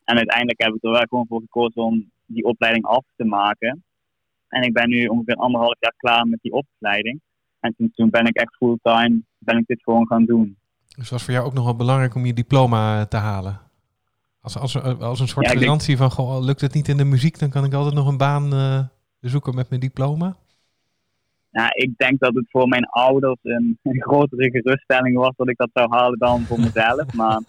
En 0.04 0.18
uiteindelijk 0.18 0.62
heb 0.62 0.74
ik 0.74 0.84
er 0.84 0.92
wel 0.92 1.06
gewoon 1.10 1.26
voor 1.28 1.40
gekozen 1.40 1.82
om 1.82 2.12
die 2.26 2.44
opleiding 2.44 2.86
af 2.86 3.04
te 3.16 3.26
maken. 3.26 3.84
En 4.48 4.62
ik 4.62 4.74
ben 4.74 4.90
nu 4.90 5.06
ongeveer 5.06 5.36
anderhalf 5.36 5.76
jaar 5.80 5.94
klaar 5.98 6.28
met 6.28 6.40
die 6.42 6.52
opleiding. 6.52 7.22
En 7.60 7.76
toen, 7.94 8.10
ben 8.10 8.26
ik 8.26 8.36
echt 8.36 8.56
fulltime, 8.56 9.22
ben 9.38 9.58
ik 9.58 9.66
dit 9.66 9.84
gewoon 9.84 10.08
gaan 10.08 10.26
doen. 10.26 10.58
Dus 10.98 11.10
was 11.10 11.24
voor 11.24 11.34
jou 11.34 11.46
ook 11.46 11.54
nog 11.54 11.64
wel 11.64 11.76
belangrijk 11.76 12.16
om 12.16 12.26
je 12.26 12.34
diploma 12.34 13.06
te 13.06 13.18
halen? 13.18 13.60
Als, 14.44 14.58
als, 14.58 14.76
als 15.00 15.20
een 15.20 15.28
soort 15.28 15.48
garantie 15.48 15.98
van, 15.98 16.12
goh, 16.12 16.44
lukt 16.46 16.62
het 16.62 16.74
niet 16.74 16.88
in 16.88 16.98
de 16.98 17.06
muziek, 17.06 17.40
dan 17.40 17.50
kan 17.50 17.66
ik 17.66 17.74
altijd 17.74 17.96
nog 17.96 18.08
een 18.08 18.18
baan 18.18 18.54
uh, 18.54 18.80
zoeken 19.20 19.56
met 19.56 19.70
mijn 19.70 19.82
diploma? 19.82 20.36
Nou, 21.52 21.70
ik 21.74 21.98
denk 21.98 22.20
dat 22.20 22.34
het 22.34 22.46
voor 22.50 22.68
mijn 22.68 22.86
ouders 22.86 23.40
een, 23.42 23.80
een, 23.84 24.02
grotere 24.02 24.52
geruststelling 24.52 25.18
was 25.18 25.34
dat 25.36 25.50
ik 25.50 25.58
dat 25.58 25.70
zou 25.74 25.88
halen 25.90 26.20
dan 26.20 26.42
voor 26.42 26.60
mezelf. 26.60 27.14
Maar, 27.22 27.42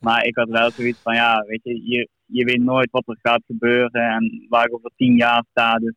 maar 0.00 0.24
ik 0.24 0.36
had 0.36 0.48
wel 0.48 0.70
zoiets 0.70 0.98
van, 1.02 1.14
ja, 1.14 1.44
weet 1.46 1.60
je, 1.62 1.88
je, 1.88 2.08
je 2.26 2.44
weet 2.44 2.62
nooit 2.62 2.90
wat 2.90 3.08
er 3.08 3.18
gaat 3.22 3.42
gebeuren 3.46 4.02
en 4.10 4.46
waar 4.48 4.66
ik 4.66 4.74
over 4.74 4.90
tien 4.96 5.16
jaar 5.16 5.44
sta. 5.50 5.74
Dus 5.74 5.94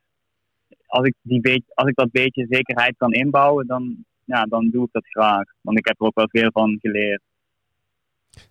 als 0.86 1.08
ik, 1.08 1.14
die 1.22 1.42
beetje, 1.42 1.72
als 1.74 1.90
ik 1.90 1.96
dat 1.96 2.12
beetje 2.12 2.48
zekerheid 2.50 2.98
kan 2.98 3.12
inbouwen, 3.14 3.68
dan, 3.68 4.06
ja, 4.24 4.44
dan 4.44 4.70
doe 4.70 4.86
ik 4.86 4.92
dat 4.92 5.08
graag. 5.08 5.44
Want 5.62 5.78
ik 5.78 5.88
heb 5.88 6.00
er 6.00 6.06
ook 6.06 6.16
wel 6.16 6.30
veel 6.30 6.50
van 6.52 6.78
geleerd. 6.82 7.22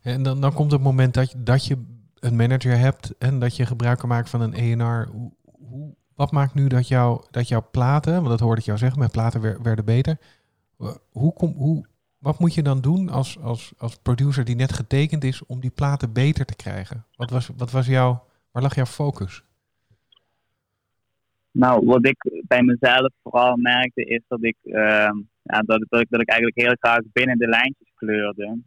En 0.03 0.23
dan, 0.23 0.41
dan 0.41 0.53
komt 0.53 0.73
het 0.73 0.81
moment 0.81 1.15
dat 1.15 1.31
je, 1.31 1.43
dat 1.43 1.67
je 1.67 1.85
een 2.19 2.37
manager 2.37 2.79
hebt 2.79 3.15
en 3.19 3.39
dat 3.39 3.57
je 3.57 3.67
gebruik 3.67 4.05
maken 4.05 4.29
van 4.29 4.41
een 4.41 4.55
ENR. 4.55 5.09
Hoe, 5.69 5.95
wat 6.15 6.33
maakt 6.33 6.55
nu 6.55 6.69
dat, 6.69 6.89
jou, 6.89 7.23
dat 7.31 7.49
jouw 7.49 7.69
platen, 7.71 8.15
want 8.15 8.29
dat 8.29 8.41
hoorde 8.41 8.61
ik 8.61 8.67
jou 8.67 8.79
zeggen, 8.79 8.99
mijn 8.99 9.11
platen 9.11 9.63
werden 9.63 9.85
beter. 9.85 10.19
Hoe 11.11 11.33
kom, 11.33 11.53
hoe, 11.57 11.87
wat 12.19 12.39
moet 12.39 12.55
je 12.55 12.63
dan 12.63 12.81
doen 12.81 13.09
als, 13.09 13.39
als, 13.41 13.73
als 13.79 13.99
producer 13.99 14.45
die 14.45 14.57
net 14.57 14.73
getekend 14.73 15.25
is 15.25 15.47
om 15.47 15.61
die 15.61 15.71
platen 15.71 16.13
beter 16.13 16.45
te 16.45 16.57
krijgen? 16.57 17.05
Wat 17.17 17.31
was, 17.31 17.51
wat 17.57 17.71
was 17.71 17.87
jouw, 17.87 18.25
waar 18.51 18.63
lag 18.63 18.75
jouw 18.75 18.85
focus? 18.85 19.45
Nou, 21.51 21.87
wat 21.87 22.07
ik 22.07 22.43
bij 22.47 22.63
mezelf 22.63 23.13
vooral 23.23 23.57
merkte 23.57 24.05
is 24.05 24.23
dat 24.29 24.45
ik, 24.45 24.57
uh, 24.63 24.75
ja, 25.43 25.61
dat, 25.61 25.85
dat, 25.89 26.01
ik, 26.01 26.07
dat 26.11 26.21
ik 26.21 26.29
eigenlijk 26.29 26.61
heel 26.61 26.77
graag 26.79 27.01
binnen 27.13 27.39
de 27.39 27.49
lijntjes 27.49 27.86
kleurde. 27.97 28.59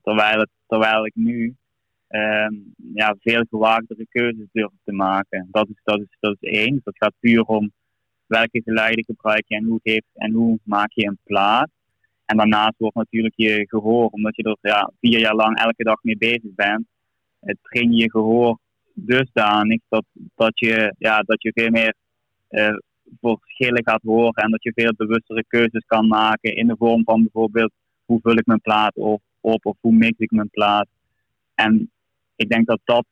Terwijl, 0.67 1.05
ik 1.05 1.15
nu 1.15 1.55
uh, 2.09 2.47
ja, 2.93 3.15
veel 3.19 3.43
gewaagdere 3.49 4.05
keuzes 4.09 4.47
durf 4.51 4.71
te 4.83 4.91
maken. 4.91 5.47
Dat 5.51 5.67
is, 5.69 5.79
dat, 5.83 5.99
is, 5.99 6.17
dat 6.19 6.37
is 6.39 6.49
één. 6.49 6.81
Dat 6.83 6.97
gaat 6.97 7.13
puur 7.19 7.43
om 7.43 7.71
welke 8.25 8.61
geluiden 8.63 9.03
gebruik 9.03 9.43
je 9.47 9.55
en 9.55 9.65
hoe, 9.65 10.03
en 10.13 10.31
hoe 10.31 10.59
maak 10.63 10.91
je 10.93 11.07
een 11.07 11.19
plaat. 11.23 11.69
En 12.25 12.37
daarnaast 12.37 12.77
wordt 12.77 12.95
natuurlijk 12.95 13.33
je 13.37 13.65
gehoor, 13.67 14.07
omdat 14.07 14.35
je 14.35 14.43
er 14.43 14.57
ja, 14.61 14.91
vier 14.99 15.19
jaar 15.19 15.35
lang 15.35 15.57
elke 15.57 15.83
dag 15.83 16.03
mee 16.03 16.17
bezig 16.17 16.53
bent, 16.55 16.85
het 17.39 17.57
train 17.61 17.91
je 17.91 18.09
gehoor 18.09 18.59
dusdanig 18.93 19.81
dat, 19.89 20.05
dat, 20.35 20.59
je, 20.59 20.93
ja, 20.97 21.21
dat 21.21 21.41
je 21.41 21.51
veel 21.53 21.69
meer 21.69 21.93
uh, 22.49 22.77
verschillen 23.21 23.83
gaat 23.83 24.01
horen 24.01 24.43
en 24.43 24.51
dat 24.51 24.63
je 24.63 24.71
veel 24.75 24.93
bewustere 24.95 25.43
keuzes 25.47 25.85
kan 25.85 26.07
maken 26.07 26.55
in 26.55 26.67
de 26.67 26.75
vorm 26.77 27.03
van 27.03 27.21
bijvoorbeeld 27.21 27.71
hoe 28.09 28.19
vul 28.21 28.37
ik 28.37 28.45
mijn 28.45 28.61
plaat 28.61 28.95
op, 28.95 29.21
op 29.41 29.65
of 29.65 29.77
hoe 29.79 29.93
mix 29.93 30.13
ik 30.17 30.31
mijn 30.31 30.49
plaat. 30.49 30.87
En 31.55 31.91
ik 32.35 32.49
denk 32.49 32.67
dat 32.67 32.79
dat 32.83 33.05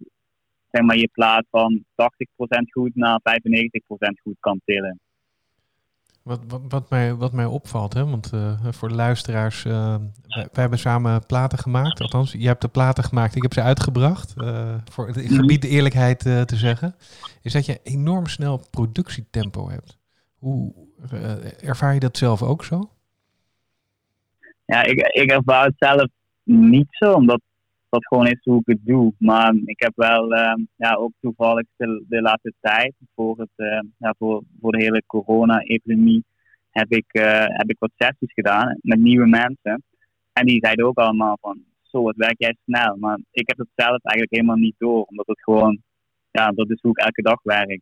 zeg 0.72 0.82
maar, 0.82 0.98
je 0.98 1.10
plaat 1.14 1.46
van 1.50 1.84
80% 1.84 1.86
goed 2.72 2.96
naar 2.96 3.20
95% 3.20 4.22
goed 4.24 4.38
kan 4.40 4.62
tillen. 4.66 5.00
Wat, 6.22 6.42
wat, 6.48 6.62
wat, 6.68 6.90
mij, 6.90 7.16
wat 7.16 7.34
mij 7.34 7.46
opvalt, 7.46 7.94
hè, 7.94 8.06
want 8.06 8.34
uh, 8.34 8.66
voor 8.72 8.90
de 8.90 8.96
luisteraars, 8.96 9.66
uh, 9.66 9.96
wij, 10.28 10.48
hebben 10.52 10.80
samen 10.80 11.26
platen 11.26 11.58
gemaakt. 11.58 12.02
Althans, 12.02 12.32
jij 12.32 12.48
hebt 12.48 12.62
de 12.62 12.68
platen 12.68 13.04
gemaakt, 13.04 13.36
ik 13.36 13.42
heb 13.42 13.54
ze 13.54 13.62
uitgebracht. 13.62 14.34
Uh, 14.38 14.76
voor 14.92 15.08
het 15.08 15.22
gebied 15.22 15.62
de 15.62 15.68
eerlijkheid 15.68 16.20
te 16.20 16.56
zeggen. 16.56 16.96
Is 17.42 17.54
dat 17.54 17.66
je 17.66 17.80
enorm 17.84 18.28
snel 18.28 18.62
productietempo 18.70 19.70
hebt. 19.70 19.98
Hoe 20.38 20.74
ervaar 21.60 21.94
je 21.94 22.00
dat 22.00 22.18
zelf 22.18 22.42
ook 22.42 22.64
zo? 22.64 22.97
Ja, 24.68 24.84
ik, 24.84 25.00
ik 25.00 25.32
ervaar 25.32 25.66
het 25.66 25.76
zelf 25.78 26.08
niet 26.44 26.88
zo, 26.90 27.14
omdat 27.14 27.42
dat 27.90 28.08
gewoon 28.08 28.28
is 28.28 28.40
hoe 28.44 28.60
ik 28.60 28.68
het 28.68 28.86
doe. 28.86 29.14
Maar 29.20 29.54
ik 29.66 29.80
heb 29.80 29.92
wel 29.96 30.34
ehm, 30.34 30.62
ja, 30.76 30.94
ook 30.94 31.12
toevallig 31.22 31.66
de, 31.76 32.06
de 32.10 32.22
laatste 32.22 32.54
tijd, 32.60 32.94
voor, 33.16 33.38
het, 33.40 33.50
ehm, 33.56 33.86
ja, 33.98 34.16
voor, 34.18 34.44
voor 34.62 34.72
de 34.72 34.84
hele 34.84 35.04
corona-epidemie, 35.06 36.24
heb 36.70 36.92
ik, 36.92 37.06
uh, 37.12 37.46
heb 37.48 37.70
ik 37.70 37.76
wat 37.80 37.92
sessies 37.96 38.34
gedaan 38.34 38.78
met 38.82 39.00
nieuwe 39.00 39.28
mensen. 39.28 39.84
En 40.34 40.46
die 40.46 40.60
zeiden 40.62 40.86
ook 40.86 40.98
allemaal 40.98 41.38
van, 41.42 41.64
zo, 41.82 42.08
het 42.08 42.16
werkt 42.16 42.40
jij 42.40 42.56
snel. 42.66 42.96
Maar 42.98 43.20
ik 43.32 43.48
heb 43.48 43.58
het 43.58 43.70
zelf 43.76 44.04
eigenlijk 44.04 44.32
helemaal 44.32 44.64
niet 44.66 44.76
door, 44.78 45.04
omdat 45.04 45.28
het 45.28 45.44
gewoon, 45.44 45.82
ja, 46.32 46.52
dat 46.52 46.70
is 46.70 46.82
hoe 46.82 46.92
ik 46.92 46.98
elke 46.98 47.22
dag 47.22 47.40
werk. 47.44 47.82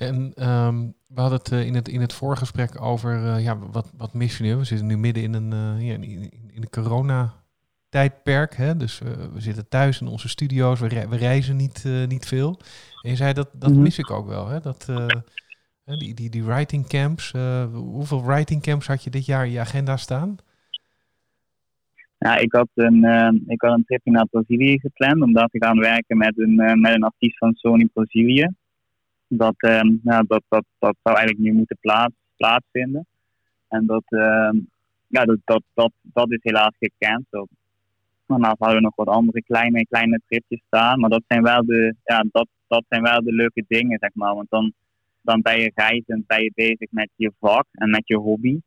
En 0.00 0.48
um, 0.48 0.94
we 1.06 1.20
hadden 1.20 1.38
het 1.38 1.52
uh, 1.52 1.66
in 1.66 1.74
het, 1.74 1.88
in 1.88 2.00
het 2.00 2.12
voorgesprek 2.12 2.82
over, 2.82 3.22
uh, 3.22 3.44
ja, 3.44 3.58
wat, 3.58 3.92
wat 3.96 4.14
mis 4.14 4.38
je 4.38 4.44
nu? 4.44 4.56
We 4.56 4.64
zitten 4.64 4.86
nu 4.86 4.98
midden 4.98 5.22
in 5.22 5.34
een, 5.34 5.52
uh, 5.52 5.92
in, 5.92 6.02
in, 6.02 6.30
in, 6.54 6.60
de 6.60 6.70
corona 6.70 7.32
tijdperk. 7.88 8.56
Hè? 8.56 8.76
Dus 8.76 8.98
we 9.32 9.40
zitten 9.40 9.68
thuis 9.68 10.00
in 10.00 10.06
onze 10.06 10.28
studio's, 10.28 10.80
we, 10.80 10.88
re 10.88 11.08
we 11.08 11.16
reizen 11.16 11.56
niet, 11.56 11.84
niet 12.08 12.26
veel. 12.26 12.60
En 13.02 13.10
je 13.10 13.16
zei 13.16 13.32
dat, 13.32 13.50
dat 13.52 13.74
mis 13.74 13.98
ik 13.98 14.10
ook 14.10 14.26
wel. 14.26 14.48
Hè? 14.48 14.60
Dat, 14.60 14.92
die, 15.84 16.14
die, 16.14 16.30
die 16.30 16.44
writing 16.44 16.86
camps. 16.86 17.32
hoeveel 17.72 18.24
writing 18.24 18.62
camps 18.62 18.86
had 18.86 19.04
je 19.04 19.10
dit 19.10 19.26
jaar 19.26 19.44
in 19.44 19.52
je 19.52 19.60
agenda 19.60 19.96
staan? 19.96 20.36
Ja, 22.18 22.36
ik 22.36 22.52
had 22.52 22.68
een, 22.74 23.04
ik 23.46 23.60
had 23.60 23.72
een 23.72 23.84
tripje 23.84 24.10
naar 24.10 24.26
Brazilië 24.26 24.78
gepland 24.78 25.22
om 25.22 25.32
daar 25.32 25.48
te 25.48 25.64
gaan 25.64 25.78
werken 25.78 26.16
met 26.16 26.38
een, 26.38 26.54
met 26.54 26.94
een 26.94 27.04
artiest 27.04 27.38
van 27.38 27.54
Sony 27.54 27.88
Brazilië. 27.92 28.48
Dat, 29.32 29.54
ja, 30.02 30.22
dat, 30.22 30.42
dat, 30.48 30.64
dat 30.78 30.96
zou 31.02 31.16
eigenlijk 31.16 31.38
nu 31.38 31.52
moeten 31.52 31.76
plaats, 31.80 32.14
plaatsvinden. 32.36 33.06
En 33.68 33.86
dat, 33.86 34.04
ja, 35.06 35.24
dat, 35.24 35.38
dat, 35.44 35.62
dat, 35.74 35.92
dat 36.02 36.30
is 36.32 36.38
helaas 36.42 36.74
gecanceld. 36.78 37.48
Daarnaast 38.26 38.58
hadden 38.58 38.76
we 38.76 38.82
nog 38.82 38.96
wat 38.96 39.08
andere 39.08 39.42
kleine, 39.42 39.86
kleine 39.86 40.20
tripjes 40.26 40.62
staan. 40.66 41.00
Maar 41.00 41.10
dat 41.10 41.22
zijn 41.28 41.42
wel 41.42 41.64
de, 41.64 41.94
ja, 42.04 42.24
dat, 42.32 42.48
dat 42.68 42.84
zijn 42.88 43.02
wel 43.02 43.22
de 43.22 43.32
leuke 43.32 43.64
dingen, 43.68 43.98
zeg 43.98 44.10
maar. 44.14 44.34
Want 44.34 44.50
dan, 44.50 44.72
dan 45.22 45.40
ben 45.40 45.60
je 45.60 45.72
reizend, 45.74 46.26
ben 46.26 46.42
je 46.42 46.52
bezig 46.54 46.90
met 46.90 47.10
je 47.16 47.32
vak 47.40 47.66
en 47.72 47.90
met 47.90 48.02
je 48.08 48.16
hobby. 48.16 48.60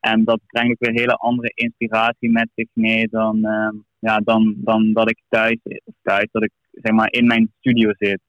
En 0.00 0.24
dat 0.24 0.40
brengt 0.46 0.70
ook 0.70 0.78
weer 0.78 1.00
hele 1.00 1.14
andere 1.14 1.52
inspiratie 1.54 2.30
met 2.30 2.48
zich 2.54 2.68
mee 2.72 3.08
dan, 3.08 3.36
uh, 3.36 3.68
ja, 3.98 4.18
dan, 4.18 4.54
dan 4.56 4.92
dat 4.92 5.10
ik 5.10 5.18
thuis, 5.28 5.58
thuis, 6.02 6.28
dat 6.30 6.42
ik 6.42 6.52
zeg 6.72 6.92
maar 6.92 7.12
in 7.12 7.26
mijn 7.26 7.52
studio 7.58 7.90
zit. 7.98 8.20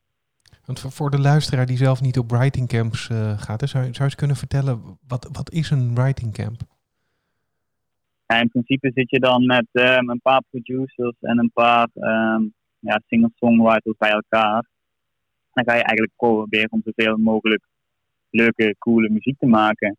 Want 0.70 0.94
voor 0.94 1.10
de 1.10 1.20
luisteraar 1.20 1.66
die 1.66 1.78
zelf 1.78 2.02
niet 2.02 2.18
op 2.18 2.32
writing 2.32 2.68
camps 2.68 3.10
uh, 3.10 3.40
gaat, 3.40 3.60
zou, 3.60 3.70
zou 3.70 3.94
je 3.94 4.04
eens 4.04 4.16
kunnen 4.16 4.36
vertellen, 4.36 4.82
wat, 5.08 5.30
wat 5.32 5.52
is 5.52 5.70
een 5.70 5.96
writing 5.96 6.34
camp? 6.34 6.62
In 8.28 8.50
principe 8.50 8.92
zit 8.94 9.10
je 9.10 9.20
dan 9.20 9.46
met 9.46 9.68
um, 9.72 10.10
een 10.10 10.22
paar 10.22 10.44
producers 10.50 11.16
en 11.20 11.40
een 11.40 11.52
paar 11.54 11.88
um, 11.94 12.54
ja, 12.80 13.02
singer-songwriters 13.08 13.98
bij 13.98 14.10
elkaar. 14.10 14.66
Dan 15.54 15.64
ga 15.64 15.74
je 15.74 15.84
eigenlijk 15.84 16.14
proberen 16.16 16.72
om 16.72 16.82
zoveel 16.84 17.18
mogelijk 17.18 17.64
leuke, 18.30 18.76
coole 18.80 19.10
muziek 19.10 19.40
te 19.40 19.48
maken. 19.48 19.98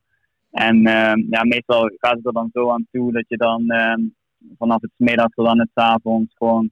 En 0.50 0.76
um, 0.76 1.26
ja, 1.30 1.44
meestal 1.44 1.90
gaat 1.96 2.16
het 2.16 2.26
er 2.26 2.32
dan 2.32 2.50
zo 2.52 2.70
aan 2.70 2.86
toe 2.92 3.12
dat 3.12 3.24
je 3.28 3.36
dan 3.36 3.72
vanaf 4.58 4.80
het 4.80 4.92
middags 4.96 5.34
tot 5.34 5.46
aan 5.46 5.58
het 5.58 5.70
avonds 5.74 6.34
gewoon 6.36 6.70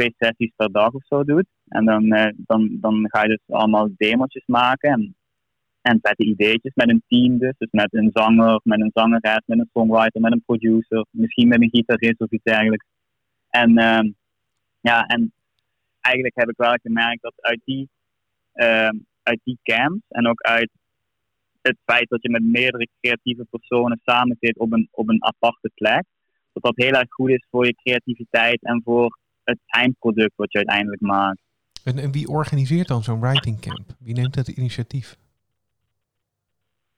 twee 0.00 0.14
sessies 0.18 0.52
per 0.56 0.72
dag 0.72 0.92
of 0.92 1.06
zo 1.06 1.24
doet. 1.24 1.46
En 1.68 1.84
dan, 1.84 2.04
uh, 2.04 2.26
dan, 2.36 2.78
dan 2.80 3.08
ga 3.08 3.22
je 3.22 3.28
dus 3.28 3.56
allemaal 3.56 3.88
demotjes 3.96 4.46
maken. 4.46 4.90
En 4.90 5.14
en 5.80 5.98
vette 6.02 6.24
ideetjes 6.24 6.74
met 6.74 6.88
een 6.88 7.02
team 7.08 7.38
dus. 7.38 7.54
Dus 7.58 7.70
met 7.70 7.94
een 7.94 8.10
zanger, 8.12 8.60
met 8.64 8.80
een 8.80 8.90
zangeres, 8.94 9.42
met 9.46 9.58
een 9.58 9.70
songwriter, 9.72 10.20
met 10.20 10.32
een 10.32 10.42
producer. 10.46 11.06
Misschien 11.10 11.48
met 11.48 11.62
een 11.62 11.70
gitarist 11.70 12.20
of 12.20 12.30
iets 12.30 12.42
dergelijks. 12.42 12.86
En 13.48 13.70
uh, 13.70 14.12
ja, 14.80 15.06
en 15.06 15.32
eigenlijk 16.00 16.36
heb 16.36 16.48
ik 16.48 16.56
wel 16.56 16.74
gemerkt 16.82 17.22
dat 17.22 17.34
uit 17.36 17.60
die, 17.64 17.88
uh, 18.54 18.88
uit 19.22 19.40
die 19.44 19.58
camps 19.62 20.04
en 20.08 20.26
ook 20.26 20.40
uit 20.40 20.70
het 21.62 21.76
feit 21.84 22.08
dat 22.08 22.22
je 22.22 22.30
met 22.30 22.42
meerdere 22.42 22.88
creatieve 23.00 23.44
personen 23.50 24.00
samen 24.04 24.36
zit 24.40 24.58
op 24.58 24.72
een, 24.72 24.88
op 24.90 25.08
een 25.08 25.24
aparte 25.24 25.70
plek, 25.74 26.04
dat 26.52 26.62
dat 26.62 26.76
heel 26.76 26.92
erg 26.92 27.08
goed 27.08 27.30
is 27.30 27.46
voor 27.50 27.66
je 27.66 27.74
creativiteit 27.74 28.62
en 28.62 28.80
voor 28.84 29.18
het 29.44 29.58
eindproduct 29.66 30.32
wat 30.36 30.52
je 30.52 30.58
uiteindelijk 30.58 31.00
maakt. 31.00 31.40
En, 31.84 31.98
en 31.98 32.12
wie 32.12 32.28
organiseert 32.28 32.88
dan 32.88 33.02
zo'n 33.02 33.20
writing 33.20 33.60
camp? 33.60 33.86
Wie 33.98 34.14
neemt 34.14 34.34
het 34.34 34.48
initiatief? 34.48 35.16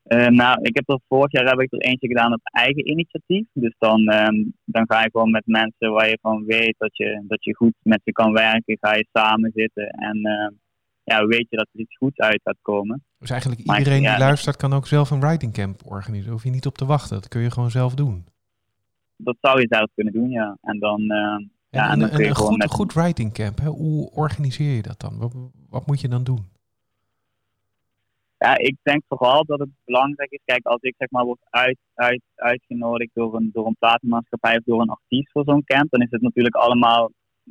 Uh, 0.07 0.27
nou, 0.27 0.63
ik 0.63 0.77
heb 0.77 0.89
er 0.89 1.01
vorig 1.09 1.33
jaar 1.33 1.49
heb 1.49 1.61
ik 1.61 1.73
er 1.73 1.79
eentje 1.79 2.09
gedaan 2.09 2.33
op 2.33 2.41
eigen 2.43 2.89
initiatief. 2.89 3.47
Dus 3.53 3.75
dan, 3.79 4.13
um, 4.13 4.55
dan 4.65 4.85
ga 4.87 5.03
je 5.03 5.11
gewoon 5.11 5.31
met 5.31 5.47
mensen 5.47 5.93
waar 5.93 6.09
je 6.09 6.19
van 6.21 6.45
weet 6.45 6.75
dat 6.79 6.97
je, 6.97 7.25
dat 7.27 7.45
je 7.45 7.55
goed 7.55 7.75
met 7.83 8.01
ze 8.05 8.13
kan 8.13 8.33
werken, 8.33 8.77
ga 8.81 8.95
je 8.95 9.07
samen 9.13 9.51
zitten 9.55 9.89
en 9.89 10.17
uh, 10.17 10.59
ja, 11.05 11.27
weet 11.27 11.47
je 11.49 11.57
dat 11.57 11.69
er 11.73 11.81
iets 11.81 11.97
goeds 11.97 12.19
uit 12.19 12.41
gaat 12.45 12.59
komen. 12.63 13.05
Dus 13.19 13.31
eigenlijk 13.31 13.61
iedereen 13.61 14.03
die 14.03 14.19
luistert 14.19 14.57
kan 14.57 14.73
ook 14.73 14.87
zelf 14.87 15.11
een 15.11 15.21
writing 15.21 15.53
camp 15.53 15.81
organiseren. 15.85 16.33
Hoef 16.33 16.45
je 16.45 16.51
niet 16.51 16.67
op 16.67 16.77
te 16.77 16.85
wachten, 16.85 17.17
dat 17.17 17.29
kun 17.29 17.41
je 17.41 17.51
gewoon 17.51 17.71
zelf 17.71 17.95
doen. 17.95 18.25
Dat 19.17 19.37
zou 19.41 19.61
je 19.61 19.67
zelf 19.69 19.91
kunnen 19.95 20.13
doen, 20.13 20.31
ja. 20.31 20.57
En 20.63 20.79
dan, 20.79 21.01
uh, 21.01 21.37
en, 21.73 21.81
ja, 21.81 21.91
en, 21.91 22.19
je 22.19 22.29
een 22.29 22.35
goed, 22.35 22.57
met... 22.57 22.71
goed 22.71 22.93
writing 22.93 23.33
camp, 23.33 23.59
hè? 23.59 23.67
hoe 23.67 24.11
organiseer 24.11 24.75
je 24.75 24.83
dat 24.83 25.01
dan? 25.01 25.19
Wat, 25.19 25.35
wat 25.69 25.87
moet 25.87 26.01
je 26.01 26.09
dan 26.09 26.25
doen? 26.25 26.51
Ja, 28.39 28.59
ik 28.59 28.77
denk 28.83 29.03
vooral 29.09 29.45
dat 29.45 29.59
het 29.59 29.69
belangrijk 29.85 30.31
is. 30.31 30.41
Kijk, 30.45 30.67
als 30.67 30.81
ik 30.81 30.95
zeg 30.99 31.11
maar 31.11 31.25
word 31.25 31.39
uit, 31.51 31.79
uit, 31.95 32.23
uitgenodigd 32.35 33.11
door 33.15 33.35
een, 33.35 33.51
door 33.53 33.67
een 33.67 33.77
platenmaatschappij 33.79 34.57
of 34.57 34.65
door 34.65 34.81
een 34.81 34.89
artiest 34.89 35.31
voor 35.31 35.45
zo'n 35.45 35.65
camp, 35.65 35.91
dan 35.91 36.01
is 36.01 36.11
het 36.11 36.21
natuurlijk 36.21 36.55
allemaal 36.55 37.11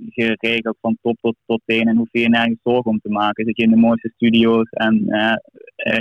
geregeld 0.09 0.77
van 0.81 0.97
top 1.01 1.17
tot, 1.21 1.35
tot 1.45 1.61
teen 1.65 1.87
en 1.87 1.97
hoef 1.97 2.09
je 2.11 2.29
nergens 2.29 2.59
zorgen 2.63 2.91
om 2.91 2.99
te 2.99 3.09
maken. 3.09 3.45
Zit 3.45 3.57
je 3.57 3.63
in 3.63 3.69
de 3.69 3.75
mooiste 3.75 4.11
studio's 4.15 4.69
en 4.69 5.03
uh, 5.07 5.35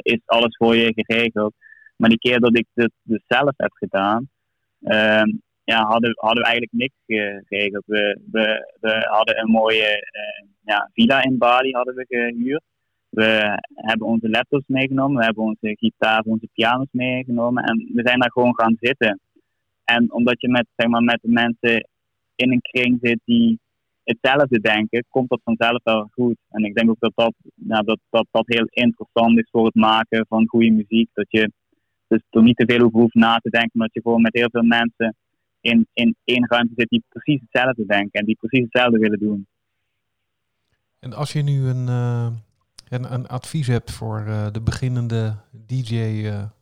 is 0.02 0.20
alles 0.24 0.56
voor 0.56 0.76
je 0.76 0.92
geregeld. 0.94 1.54
Maar 1.96 2.08
die 2.08 2.18
keer 2.18 2.40
dat 2.40 2.58
ik 2.58 2.66
het 2.74 2.92
dus 3.02 3.22
zelf 3.26 3.52
heb 3.56 3.72
gedaan, 3.72 4.28
uh, 4.80 5.22
ja, 5.64 5.86
hadden, 5.86 6.12
hadden 6.16 6.42
we 6.42 6.48
eigenlijk 6.48 6.72
niks 6.72 6.94
geregeld. 7.46 7.84
We, 7.86 8.20
we, 8.30 8.76
we 8.80 9.06
hadden 9.10 9.38
een 9.38 9.50
mooie 9.50 9.86
uh, 9.86 10.48
ja, 10.64 10.90
villa 10.92 11.22
in 11.22 11.38
Bali 11.38 11.72
hadden 11.72 11.94
we 11.94 12.04
gehuurd. 12.08 12.62
We 13.08 13.58
hebben 13.74 14.06
onze 14.06 14.28
laptops 14.28 14.66
meegenomen, 14.66 15.16
we 15.16 15.24
hebben 15.24 15.44
onze 15.44 15.76
gitaar, 15.78 16.22
onze 16.22 16.48
piano's 16.52 16.88
meegenomen 16.90 17.64
en 17.64 17.90
we 17.94 18.02
zijn 18.04 18.18
daar 18.18 18.30
gewoon 18.32 18.54
gaan 18.54 18.76
zitten. 18.80 19.20
En 19.84 20.12
omdat 20.12 20.40
je 20.40 20.48
met, 20.48 20.66
zeg 20.76 20.88
maar, 20.88 21.02
met 21.02 21.20
mensen 21.22 21.88
in 22.34 22.52
een 22.52 22.60
kring 22.60 22.98
zit 23.02 23.20
die 23.24 23.58
hetzelfde 24.04 24.60
denken, 24.60 25.04
komt 25.08 25.28
dat 25.28 25.40
vanzelf 25.44 25.82
wel 25.82 26.08
goed. 26.12 26.36
En 26.50 26.64
ik 26.64 26.74
denk 26.74 26.90
ook 26.90 27.00
dat 27.00 27.12
dat, 27.14 27.34
nou, 27.54 27.84
dat, 27.84 27.98
dat, 28.10 28.26
dat 28.30 28.44
heel 28.46 28.66
interessant 28.70 29.38
is 29.38 29.48
voor 29.50 29.64
het 29.64 29.74
maken 29.74 30.26
van 30.28 30.48
goede 30.48 30.70
muziek. 30.70 31.08
Dat 31.12 31.26
je 31.28 31.52
dus 32.08 32.22
er 32.30 32.42
niet 32.42 32.56
te 32.56 32.64
veel 32.66 32.84
over 32.84 33.00
hoeft 33.00 33.14
na 33.14 33.36
te 33.36 33.50
denken, 33.50 33.70
maar 33.72 33.86
dat 33.86 33.94
je 33.94 34.02
gewoon 34.02 34.22
met 34.22 34.34
heel 34.34 34.50
veel 34.50 34.62
mensen 34.62 35.16
in, 35.60 35.86
in 35.92 36.16
één 36.24 36.46
ruimte 36.46 36.72
zit 36.76 36.88
die 36.88 37.04
precies 37.08 37.40
hetzelfde 37.40 37.86
denken 37.86 38.20
en 38.20 38.24
die 38.24 38.36
precies 38.36 38.64
hetzelfde 38.64 38.98
willen 38.98 39.18
doen. 39.18 39.46
En 40.98 41.12
als 41.12 41.32
je 41.32 41.42
nu 41.42 41.68
een, 41.68 41.86
uh, 41.86 42.30
een, 42.88 43.26
advies 43.26 43.66
hebt 43.66 43.90
voor 43.90 44.24
uh, 44.26 44.46
de 44.52 44.60
beginnende 44.60 45.36
DJ-producer, 45.66 46.54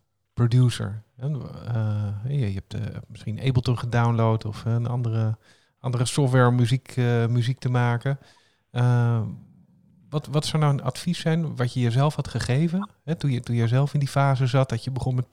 uh, 1.19 2.15
je, 2.29 2.53
hebt 2.55 2.77
misschien 3.09 3.41
Ableton 3.41 3.79
gedownload 3.79 4.45
of 4.45 4.65
een 4.65 4.87
andere, 4.87 5.37
andere 5.79 6.05
software 6.05 6.49
om 6.49 6.55
muziek, 6.55 6.97
muziek 7.29 7.59
te 7.59 7.71
maken. 7.71 8.19
wat, 10.09 10.27
wat 10.27 10.47
zou 10.47 10.63
nou 10.63 10.75
een 10.75 10.83
advies 10.83 11.21
zijn 11.21 11.57
wat 11.57 11.73
je 11.73 11.81
jezelf 11.81 12.15
had 12.15 12.29
gegeven 12.29 12.89
hè, 13.05 13.15
toen, 13.15 13.31
je, 13.31 13.41
toen 13.41 13.57
je 13.57 13.69
zelf 13.69 13.95
in 13.95 14.01
die 14.01 14.09
fase 14.09 14.47
zat 14.47 14.69
dat 14.69 14.85
je 14.85 14.91
begon 14.91 15.15
met, 15.15 15.27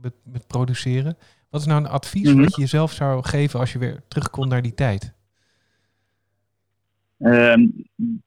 met, 0.00 0.14
met 0.22 0.46
produceren? 0.46 1.16
Wat 1.50 1.60
is 1.60 1.66
nou 1.66 1.80
een 1.80 1.90
advies 1.90 2.32
mm 2.32 2.42
wat 2.42 2.54
je 2.54 2.60
jezelf 2.60 2.92
zou 2.92 3.22
geven 3.24 3.60
als 3.60 3.72
je 3.72 3.78
weer 3.78 4.02
terugkomt 4.08 4.48
naar 4.48 4.62
die 4.62 4.74
tijd? 4.74 5.14
Um, 7.18 7.72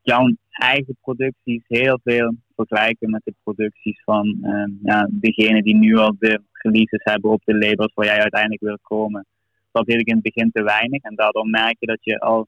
jouw 0.01 0.35
eigen 0.49 0.97
producties 1.01 1.63
heel 1.67 1.99
veel 2.03 2.35
vergelijken 2.55 3.09
met 3.09 3.21
de 3.23 3.33
producties 3.43 4.01
van 4.03 4.37
um, 4.43 4.79
ja, 4.83 5.07
degene 5.11 5.63
die 5.63 5.75
nu 5.75 5.97
al 5.97 6.15
de 6.19 6.41
releases 6.51 7.03
hebben 7.03 7.31
op 7.31 7.41
de 7.45 7.57
labels 7.57 7.93
waar 7.93 8.05
jij 8.05 8.21
uiteindelijk 8.21 8.61
wil 8.61 8.77
komen. 8.81 9.25
Dat 9.71 9.85
deed 9.85 9.99
ik 9.99 10.07
in 10.07 10.13
het 10.13 10.23
begin 10.23 10.51
te 10.51 10.63
weinig 10.63 11.01
en 11.01 11.15
daardoor 11.15 11.47
merk 11.47 11.75
je 11.79 11.85
dat 11.85 11.99
je 12.01 12.19
al 12.19 12.47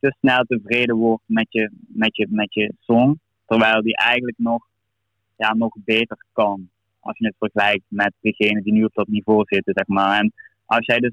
te 0.00 0.14
snel 0.18 0.44
tevreden 0.44 0.96
wordt 0.96 1.22
met 1.26 1.46
je, 1.48 1.70
met 1.86 2.16
je, 2.16 2.26
met 2.30 2.54
je 2.54 2.72
song, 2.80 3.18
terwijl 3.46 3.82
die 3.82 3.96
eigenlijk 3.96 4.38
nog, 4.38 4.66
ja, 5.36 5.54
nog 5.54 5.74
beter 5.84 6.24
kan 6.32 6.70
als 7.02 7.18
je 7.18 7.26
het 7.26 7.34
vergelijkt 7.38 7.84
met 7.88 8.12
degene 8.20 8.62
die 8.62 8.72
nu 8.72 8.84
op 8.84 8.94
dat 8.94 9.08
niveau 9.08 9.42
zitten, 9.46 9.72
zeg 9.76 9.86
maar. 9.86 10.18
En 10.18 10.32
als 10.64 10.86
jij 10.86 10.98
dus 10.98 11.12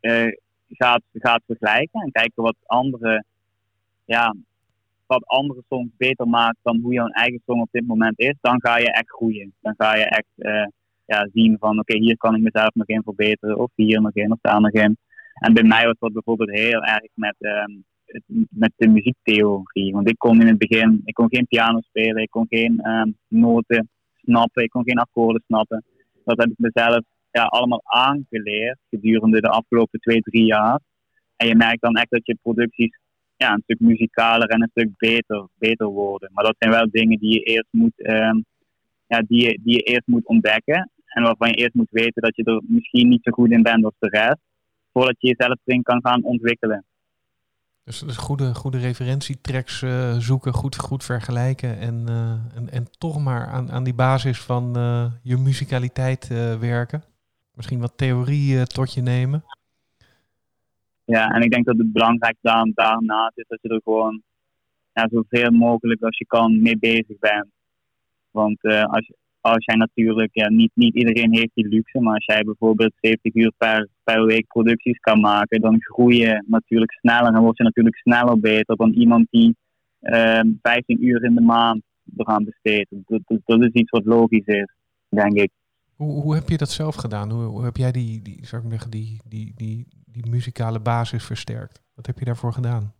uh, 0.00 0.32
gaat, 0.68 1.02
gaat 1.12 1.42
vergelijken 1.46 2.00
en 2.00 2.12
kijken 2.12 2.42
wat 2.42 2.56
andere, 2.66 3.24
ja, 4.04 4.34
wat 5.06 5.26
andere 5.26 5.62
songs 5.68 5.90
beter 5.96 6.28
maakt 6.28 6.58
dan 6.62 6.80
hoe 6.80 6.92
jouw 6.92 7.08
eigen 7.08 7.40
song 7.46 7.60
op 7.60 7.68
dit 7.70 7.86
moment 7.86 8.18
is, 8.18 8.34
dan 8.40 8.60
ga 8.60 8.78
je 8.78 8.92
echt 8.92 9.10
groeien. 9.10 9.52
Dan 9.60 9.74
ga 9.76 9.94
je 9.94 10.04
echt 10.04 10.32
uh, 10.36 10.66
ja, 11.06 11.28
zien 11.32 11.56
van, 11.60 11.78
oké, 11.78 11.96
hier 11.96 12.16
kan 12.16 12.34
ik 12.34 12.42
mezelf 12.42 12.74
nog 12.74 12.86
in 12.86 13.02
verbeteren, 13.02 13.58
of 13.58 13.70
hier 13.74 14.00
nog 14.00 14.14
in, 14.14 14.32
of 14.32 14.38
daar 14.40 14.60
nog 14.60 14.72
in. 14.72 14.96
En 15.34 15.54
bij 15.54 15.62
mij 15.62 15.84
was 15.84 15.96
dat 15.98 16.12
bijvoorbeeld 16.12 16.50
heel 16.50 16.84
erg 16.84 17.10
met, 17.14 17.34
uh, 17.38 17.64
met 18.50 18.72
de 18.76 18.88
muziektheorie. 18.88 19.92
Want 19.92 20.08
ik 20.08 20.18
kon 20.18 20.40
in 20.40 20.46
het 20.46 20.58
begin, 20.58 21.02
ik 21.04 21.14
kon 21.14 21.28
geen 21.30 21.46
piano 21.46 21.80
spelen, 21.80 22.22
ik 22.22 22.30
kon 22.30 22.46
geen 22.48 22.80
ehm, 22.80 23.10
noten 23.28 23.88
snappen, 24.28 24.62
ik 24.62 24.70
kon 24.70 24.84
geen 24.84 24.98
akkoorden 24.98 25.42
snappen. 25.46 25.84
Dat 26.24 26.38
heb 26.38 26.50
ik 26.50 26.58
mezelf 26.58 27.00
ja, 27.30 27.42
allemaal 27.42 27.82
aangeleerd 27.84 28.78
gedurende 28.90 29.40
de 29.40 29.48
afgelopen 29.48 30.00
twee, 30.00 30.20
drie 30.20 30.44
jaar. 30.44 30.80
En 31.36 31.46
je 31.46 31.54
merkt 31.54 31.82
dan 31.82 31.96
echt 31.96 32.10
dat 32.10 32.26
je 32.26 32.38
producties 32.42 32.98
ja, 33.36 33.52
een 33.52 33.62
stuk 33.62 33.80
muzikaler 33.80 34.48
en 34.48 34.62
een 34.62 34.70
stuk 34.70 34.90
beter, 34.96 35.48
beter 35.58 35.86
worden. 35.86 36.30
Maar 36.32 36.44
dat 36.44 36.56
zijn 36.58 36.72
wel 36.72 36.88
dingen 36.90 37.18
die 37.18 37.32
je 37.32 37.40
eerst 37.40 37.68
moet, 37.70 37.92
um, 37.96 38.44
ja, 39.06 39.22
die 39.26 39.42
je, 39.42 39.58
die 39.62 39.74
je 39.74 39.82
eerst 39.82 40.06
moet 40.06 40.26
ontdekken. 40.26 40.90
En 41.04 41.22
waarvan 41.22 41.48
je 41.48 41.54
eerst 41.54 41.74
moet 41.74 41.90
weten 41.90 42.22
dat 42.22 42.36
je 42.36 42.44
er 42.44 42.62
misschien 42.66 43.08
niet 43.08 43.22
zo 43.22 43.32
goed 43.32 43.50
in 43.50 43.62
bent 43.62 43.84
als 43.84 43.94
de 43.98 44.08
rest. 44.08 44.40
Voordat 44.92 45.16
je 45.18 45.34
jezelf 45.36 45.58
erin 45.64 45.82
kan 45.82 46.00
gaan 46.02 46.22
ontwikkelen. 46.22 46.84
Dus, 47.88 48.16
goede, 48.16 48.54
goede 48.54 48.78
referentietracks 48.78 49.82
uh, 49.82 50.16
zoeken, 50.16 50.52
goed, 50.52 50.76
goed 50.76 51.04
vergelijken 51.04 51.78
en, 51.78 52.06
uh, 52.08 52.30
en, 52.56 52.70
en 52.70 52.90
toch 52.98 53.18
maar 53.18 53.46
aan, 53.46 53.70
aan 53.70 53.84
die 53.84 53.94
basis 53.94 54.40
van 54.40 54.78
uh, 54.78 55.12
je 55.22 55.36
muzikaliteit 55.36 56.28
werken. 56.60 57.02
Misschien 57.54 57.80
wat 57.80 57.96
theorie 57.96 58.66
tot 58.66 58.94
je 58.94 59.02
nemen. 59.02 59.44
Ja, 61.04 61.28
en 61.28 61.42
ik 61.42 61.50
denk 61.50 61.64
dat 61.64 61.76
het 61.78 61.92
belangrijkste 61.92 62.48
daar, 62.48 62.70
daarnaast 62.74 63.38
is 63.38 63.44
dat 63.48 63.58
je 63.62 63.68
er 63.68 63.80
gewoon 63.84 64.22
ja, 64.92 65.08
zoveel 65.10 65.50
mogelijk 65.50 66.02
als 66.02 66.18
je 66.18 66.26
kan 66.26 66.62
mee 66.62 66.78
bezig 66.78 67.18
bent. 67.18 67.48
Want 68.30 68.62
als, 68.64 69.06
je, 69.06 69.16
als 69.52 69.64
jij 69.64 69.76
natuurlijk, 69.76 70.30
ja, 70.32 70.48
niet, 70.48 70.70
niet 70.74 70.94
iedereen 70.94 71.34
heeft 71.34 71.50
die 71.54 71.68
luxe, 71.68 72.00
maar 72.00 72.14
als 72.14 72.24
jij 72.24 72.42
bijvoorbeeld 72.42 72.92
70 73.00 73.34
uur 73.34 73.52
per, 73.56 73.88
per 74.04 74.24
week 74.24 74.46
producties 74.46 74.98
kan 74.98 75.20
maken, 75.20 75.60
dan 75.60 75.82
groei 75.82 76.16
je 76.16 76.44
natuurlijk 76.46 76.92
sneller 76.92 77.34
en 77.34 77.42
word 77.42 77.56
je 77.56 77.62
natuurlijk 77.62 77.96
sneller 77.96 78.40
beter 78.40 78.76
dan 78.76 78.92
iemand 78.92 79.26
die 79.30 79.56
uh, 80.00 80.38
ehm, 80.38 80.48
15 80.62 81.04
uur 81.04 81.24
in 81.24 81.34
de 81.34 81.40
maand 81.40 81.82
eraan 82.16 82.44
besteedt. 82.44 82.90
Dat, 82.90 83.20
dat, 83.26 83.40
dat, 83.44 83.62
is 83.62 83.72
iets 83.72 83.90
wat 83.90 84.04
logisch 84.04 84.46
is, 84.46 84.74
denk 85.08 85.32
ik. 85.32 85.50
Hoe, 85.94 86.22
hoe 86.22 86.34
heb 86.34 86.48
je 86.48 86.56
dat 86.56 86.70
zelf 86.70 86.94
gedaan? 86.94 87.30
Hoe, 87.30 87.64
heb 87.64 87.76
jij 87.76 87.92
die, 87.92 88.22
die, 88.22 88.46
zou 88.46 88.62
ik 88.62 88.70
zeggen, 88.70 88.90
die, 88.90 89.20
die, 89.24 89.52
die, 89.56 89.86
die 90.04 90.30
muzikale 90.30 90.80
basis 90.80 91.24
versterkt? 91.24 91.82
Wat 91.94 92.06
heb 92.06 92.18
je 92.18 92.24
daarvoor 92.24 92.52
gedaan? 92.52 92.92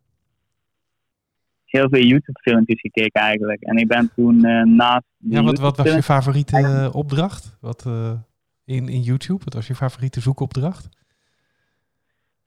Heel 1.71 1.89
veel 1.89 2.03
YouTube-filmpjes 2.03 2.81
gekeken 2.81 3.21
eigenlijk. 3.21 3.63
En 3.63 3.77
ik 3.77 3.89
ben 3.89 4.11
toen 4.15 4.47
uh, 4.47 4.63
naast. 4.63 5.07
Ja, 5.17 5.43
wat, 5.43 5.59
wat 5.59 5.77
was 5.77 5.95
je 5.95 6.03
favoriete 6.03 6.59
uh, 6.59 6.95
opdracht? 6.95 7.57
Wat, 7.61 7.85
uh, 7.87 8.13
in, 8.65 8.89
in 8.89 9.01
YouTube? 9.01 9.45
Wat 9.45 9.55
was 9.55 9.67
je 9.67 9.75
favoriete 9.75 10.21
zoekopdracht? 10.21 10.89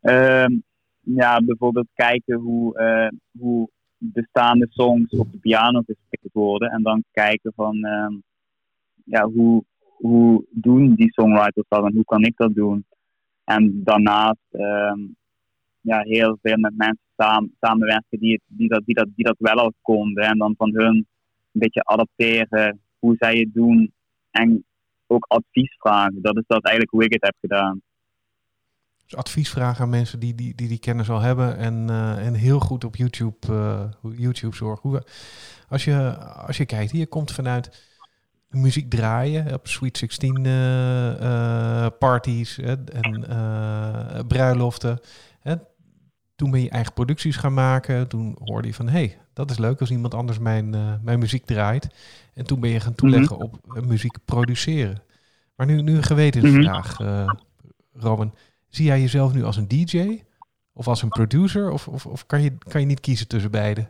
Ehm, 0.01 0.51
ja, 0.99 1.41
bijvoorbeeld 1.41 1.87
kijken 1.93 2.35
hoe, 2.35 3.11
hoe 3.39 3.69
bestaande 3.97 4.67
songs 4.69 5.11
op 5.13 5.31
de 5.31 5.37
piano 5.37 5.81
gespeeld 5.85 6.33
worden. 6.33 6.71
En 6.71 6.83
dan 6.83 7.03
kijken 7.11 7.53
van 7.55 7.83
ehm, 7.83 8.13
ja, 9.03 9.23
hoe, 9.25 9.63
hoe 9.81 10.45
doen 10.49 10.93
die 10.93 11.13
songwriters 11.13 11.67
dat 11.67 11.85
en 11.85 11.93
hoe 11.93 12.05
kan 12.05 12.23
ik 12.23 12.37
dat 12.37 12.53
doen? 12.53 12.85
En 13.43 13.83
daarnaast 13.83 14.47
um, 14.51 15.15
ja, 15.81 15.99
heel 15.99 16.37
veel 16.41 16.57
met 16.57 16.77
mensen 16.77 17.10
samen, 17.21 17.55
samenwerken 17.59 18.19
die, 18.19 18.41
die, 18.47 18.67
dat, 18.67 18.81
die, 18.85 18.95
dat, 18.95 19.07
die 19.15 19.25
dat 19.25 19.35
wel 19.37 19.55
al 19.55 19.73
konden. 19.81 20.23
En 20.23 20.37
dan 20.37 20.53
van 20.57 20.73
hun 20.73 20.95
een 21.51 21.59
beetje 21.59 21.83
adapteren 21.83 22.79
hoe 22.99 23.15
zij 23.17 23.37
het 23.37 23.53
doen. 23.53 23.93
En 24.31 24.65
ook 25.07 25.25
advies 25.27 25.75
vragen. 25.79 26.21
Dat 26.21 26.37
is 26.37 26.43
dat 26.47 26.63
eigenlijk 26.63 26.93
hoe 26.93 27.03
ik 27.03 27.13
het 27.13 27.23
heb 27.23 27.35
gedaan. 27.41 27.81
Dus 29.05 29.15
advies 29.15 29.49
vragen 29.49 29.83
aan 29.83 29.89
mensen 29.89 30.19
die 30.19 30.35
die, 30.35 30.55
die, 30.55 30.67
die 30.67 30.79
kennis 30.79 31.09
al 31.09 31.19
hebben 31.19 31.57
en, 31.57 31.87
uh, 31.89 32.25
en 32.25 32.33
heel 32.33 32.59
goed 32.59 32.83
op 32.83 32.95
YouTube, 32.95 33.47
uh, 33.49 33.83
YouTube 34.17 34.55
zorgen. 34.55 34.89
Hoe, 34.89 35.03
als, 35.69 35.83
je, 35.83 36.17
als 36.17 36.57
je 36.57 36.65
kijkt, 36.65 36.91
hier 36.91 37.07
komt 37.07 37.31
vanuit 37.31 37.89
muziek 38.49 38.89
draaien 38.89 39.53
op 39.53 39.67
Sweet 39.67 39.97
16 39.97 40.45
uh, 40.45 41.87
parties 41.99 42.57
en 42.57 43.25
bruiloften. 44.27 44.99
Toen 46.41 46.51
ben 46.51 46.61
je 46.61 46.69
eigen 46.69 46.93
producties 46.93 47.37
gaan 47.37 47.53
maken. 47.53 48.07
Toen 48.07 48.35
hoorde 48.43 48.67
je 48.67 48.73
van, 48.73 48.85
hé, 48.87 48.91
hey, 48.91 49.17
dat 49.33 49.49
is 49.49 49.57
leuk 49.57 49.79
als 49.79 49.91
iemand 49.91 50.13
anders 50.13 50.39
mijn, 50.39 50.75
uh, 50.75 50.93
mijn 51.01 51.19
muziek 51.19 51.45
draait. 51.45 51.89
En 52.33 52.45
toen 52.45 52.59
ben 52.59 52.69
je 52.69 52.79
gaan 52.79 52.95
toeleggen 52.95 53.35
mhm. 53.35 53.45
op 53.45 53.59
uh, 53.75 53.83
muziek 53.83 54.17
produceren. 54.25 55.01
Maar 55.55 55.67
nu, 55.67 55.81
nu 55.81 55.95
een 55.95 56.03
gewetensvraag, 56.03 56.99
mm 56.99 57.05
-hmm. 57.05 57.39
Robin. 57.93 58.31
Zie 58.69 58.85
jij 58.85 58.99
jezelf 58.99 59.33
nu 59.33 59.43
als 59.43 59.57
een 59.57 59.67
DJ 59.67 60.21
of 60.73 60.87
als 60.87 61.01
een 61.01 61.09
producer? 61.09 61.71
Of, 61.71 61.87
of, 61.87 62.05
of 62.05 62.25
kan, 62.25 62.41
je, 62.41 62.57
kan 62.57 62.81
je 62.81 62.87
niet 62.87 62.99
kiezen 62.99 63.27
tussen 63.27 63.51
beide? 63.51 63.87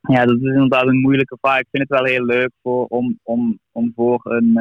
Ja, 0.00 0.24
dat 0.24 0.36
is 0.36 0.42
inderdaad 0.42 0.86
een 0.86 1.00
moeilijke 1.00 1.38
vraag. 1.40 1.58
Ik 1.58 1.68
vind 1.70 1.88
het 1.88 1.98
wel 1.98 2.08
heel 2.08 2.24
leuk 2.24 2.50
voor, 2.62 2.86
om, 2.86 3.18
om, 3.22 3.58
om, 3.72 3.92
voor 3.94 4.20
een, 4.24 4.52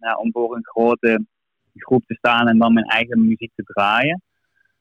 ja, 0.00 0.16
om 0.16 0.32
voor 0.32 0.56
een 0.56 0.64
grote 0.64 1.24
groep 1.74 2.04
te 2.06 2.14
staan 2.14 2.48
en 2.48 2.58
dan 2.58 2.72
mijn 2.72 2.86
eigen 2.86 3.26
muziek 3.26 3.52
te 3.54 3.62
draaien. 3.62 4.22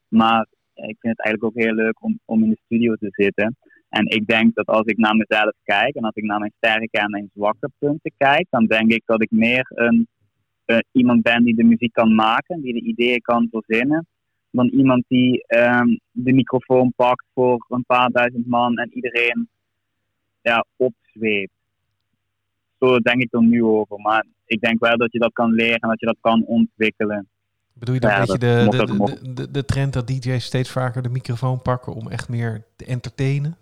Maar 0.07 0.47
ik 0.77 0.97
vind 0.99 1.17
het 1.17 1.25
eigenlijk 1.25 1.43
ook 1.43 1.63
heel 1.63 1.73
leuk 1.73 2.03
om, 2.03 2.19
om 2.25 2.43
in 2.43 2.49
de 2.49 2.59
studio 2.65 2.95
te 2.95 3.07
zitten. 3.11 3.55
En 3.89 4.05
ik 4.05 4.27
denk 4.27 4.55
dat 4.55 4.65
als 4.65 4.85
ik 4.85 4.97
naar 4.97 5.15
mezelf 5.15 5.51
kijk 5.63 5.95
en 5.95 6.03
als 6.03 6.15
ik 6.15 6.23
naar 6.23 6.39
mijn 6.39 6.53
sterke 6.57 6.99
en 6.99 7.11
mijn 7.11 7.29
zwakke 7.33 7.69
punten 7.77 8.11
kijk, 8.17 8.47
dan 8.49 8.65
denk 8.65 8.91
ik 8.91 9.01
dat 9.05 9.21
ik 9.21 9.31
meer 9.31 9.71
een, 9.75 10.07
uh, 10.65 10.77
iemand 10.91 11.21
ben 11.21 11.43
die 11.43 11.55
de 11.55 11.63
muziek 11.63 11.93
kan 11.93 12.15
maken, 12.15 12.61
die 12.61 12.73
de 12.73 12.81
ideeën 12.81 13.21
kan 13.21 13.47
verzinnen, 13.51 14.07
dan 14.51 14.67
iemand 14.67 15.03
die 15.07 15.43
um, 15.47 15.99
de 16.11 16.33
microfoon 16.33 16.93
pakt 16.95 17.25
voor 17.33 17.65
een 17.69 17.85
paar 17.85 18.09
duizend 18.09 18.47
man 18.47 18.77
en 18.77 18.93
iedereen 18.93 19.49
ja, 20.41 20.65
opzweept. 20.75 21.51
Zo 22.79 22.99
denk 22.99 23.21
ik 23.21 23.33
er 23.33 23.43
nu 23.43 23.63
over. 23.63 23.99
Maar 23.99 24.25
ik 24.45 24.61
denk 24.61 24.79
wel 24.79 24.97
dat 24.97 25.11
je 25.11 25.19
dat 25.19 25.33
kan 25.33 25.51
leren 25.51 25.79
en 25.79 25.89
dat 25.89 25.99
je 25.99 26.05
dat 26.05 26.17
kan 26.21 26.45
ontwikkelen. 26.45 27.27
Bedoel 27.79 27.93
je 27.93 27.99
dan 27.99 28.09
ja, 28.09 28.19
een 28.19 28.25
beetje 28.25 28.37
de, 28.37 28.67
de, 28.69 29.33
de, 29.33 29.51
de, 29.51 29.65
trend 29.65 29.93
dat 29.93 30.07
DJ's 30.07 30.43
steeds 30.45 30.69
vaker 30.69 31.01
de 31.01 31.09
microfoon 31.09 31.61
pakken 31.61 31.93
om 31.93 32.07
echt 32.07 32.29
meer 32.29 32.65
te 32.75 32.85
entertainen? 32.85 33.57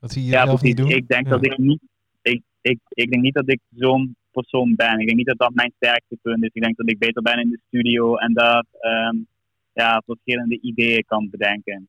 Dat 0.00 0.12
zie 0.12 0.24
je 0.24 0.30
ja, 0.30 0.44
zelf 0.44 0.62
niet 0.62 0.76
doen? 0.76 0.90
Ik 0.90 1.08
denk 1.08 1.28
dat 1.28 1.44
ik 1.44 1.58
niet, 1.58 1.80
ik, 2.22 2.42
ik, 2.60 2.78
ik 2.88 3.10
denk 3.10 3.22
niet 3.22 3.34
dat 3.34 3.50
ik 3.50 3.60
zo'n 3.76 4.16
persoon 4.30 4.74
ben. 4.74 4.98
Ik 4.98 5.06
denk 5.06 5.18
niet 5.18 5.26
dat 5.26 5.38
dat 5.38 5.54
mijn 5.54 5.72
sterkste 5.76 6.18
punt 6.22 6.42
is. 6.42 6.50
Ik 6.52 6.62
denk 6.62 6.76
dat 6.76 6.90
ik 6.90 6.98
beter 6.98 7.22
ben 7.22 7.38
in 7.38 7.50
de 7.50 7.60
studio 7.66 8.16
en 8.16 8.32
daar 8.32 8.64
um, 8.80 9.26
ja, 9.72 10.02
verschillende 10.06 10.60
ideeën 10.60 11.04
kan 11.06 11.28
bedenken. 11.30 11.88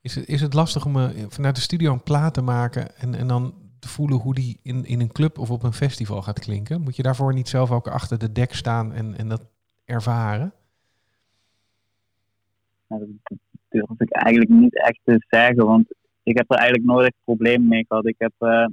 Is 0.00 0.14
het, 0.14 0.28
is 0.28 0.40
het 0.40 0.54
lastig 0.54 0.84
om 0.84 0.96
uh, 0.96 1.08
vanuit 1.28 1.54
de 1.54 1.60
studio 1.60 1.92
een 1.92 2.02
plaat 2.02 2.34
te 2.34 2.42
maken 2.42 2.96
en, 2.96 3.14
en 3.14 3.28
dan 3.28 3.54
te 3.78 3.88
voelen 3.88 4.18
hoe 4.18 4.34
die 4.34 4.58
in, 4.62 4.84
in 4.84 5.00
een 5.00 5.12
club 5.12 5.38
of 5.38 5.50
op 5.50 5.62
een 5.62 5.72
festival 5.72 6.22
gaat 6.22 6.38
klinken? 6.38 6.80
Moet 6.80 6.96
je 6.96 7.02
daarvoor 7.02 7.34
niet 7.34 7.48
zelf 7.48 7.70
ook 7.70 7.88
achter 7.88 8.18
de 8.18 8.32
dek 8.32 8.54
staan 8.54 8.92
en, 8.92 9.16
en 9.16 9.28
dat 9.28 9.51
ervaren? 9.92 10.52
Dat 12.88 13.00
durf 13.68 13.90
ik 13.98 14.12
eigenlijk 14.12 14.50
niet 14.50 14.76
echt 14.76 14.98
te 15.04 15.24
zeggen, 15.28 15.66
want 15.66 15.94
ik 16.22 16.36
heb 16.36 16.50
er 16.50 16.56
eigenlijk 16.56 16.88
nooit 16.88 17.06
echt 17.06 17.16
problemen 17.24 17.68
mee 17.68 17.84
gehad. 17.88 18.06
Ik 18.06 18.14
heb, 18.18 18.32
uh, 18.38 18.66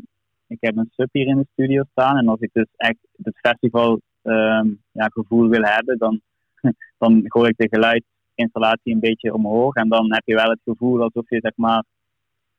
ik 0.48 0.58
heb 0.60 0.78
een 0.78 0.92
sub 0.92 1.10
hier 1.12 1.28
in 1.28 1.38
de 1.38 1.48
studio 1.52 1.84
staan 1.92 2.18
en 2.18 2.28
als 2.28 2.40
ik 2.40 2.50
dus 2.54 2.68
echt 2.76 2.98
het 3.24 3.38
festival 3.38 4.02
uh, 4.24 4.62
ja, 4.92 5.08
gevoel 5.08 5.50
wil 5.50 5.64
hebben, 5.64 5.98
dan, 5.98 6.22
dan 6.98 7.22
gooi 7.24 7.50
ik 7.50 7.58
de 7.58 7.68
geluidsinstallatie 7.68 8.94
een 8.94 9.00
beetje 9.00 9.34
omhoog 9.34 9.74
en 9.76 9.90
dan 9.90 10.14
heb 10.14 10.24
je 10.26 10.36
wel 10.36 10.50
het 10.50 10.62
gevoel 10.64 11.02
alsof 11.02 11.30
je 11.30 11.40
zeg 11.42 11.54
maar 11.56 11.84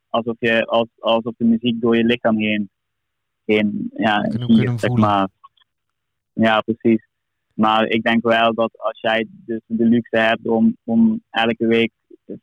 alsof, 0.08 0.36
je, 0.38 0.64
als, 0.64 0.88
alsof 0.98 1.34
de 1.36 1.44
muziek 1.44 1.80
door 1.80 1.96
je 1.96 2.04
lichaam 2.04 2.38
heen, 2.38 2.70
heen 3.44 3.90
ja, 3.94 4.30
zeg 4.76 4.90
maar. 4.90 5.28
Ja, 6.32 6.60
precies. 6.60 7.09
Maar 7.60 7.86
ik 7.86 8.02
denk 8.02 8.22
wel 8.22 8.54
dat 8.54 8.78
als 8.78 9.00
jij 9.00 9.26
dus 9.30 9.60
de 9.66 9.84
luxe 9.84 10.18
hebt 10.18 10.46
om, 10.46 10.76
om 10.84 11.22
elke 11.30 11.66
week 11.66 11.92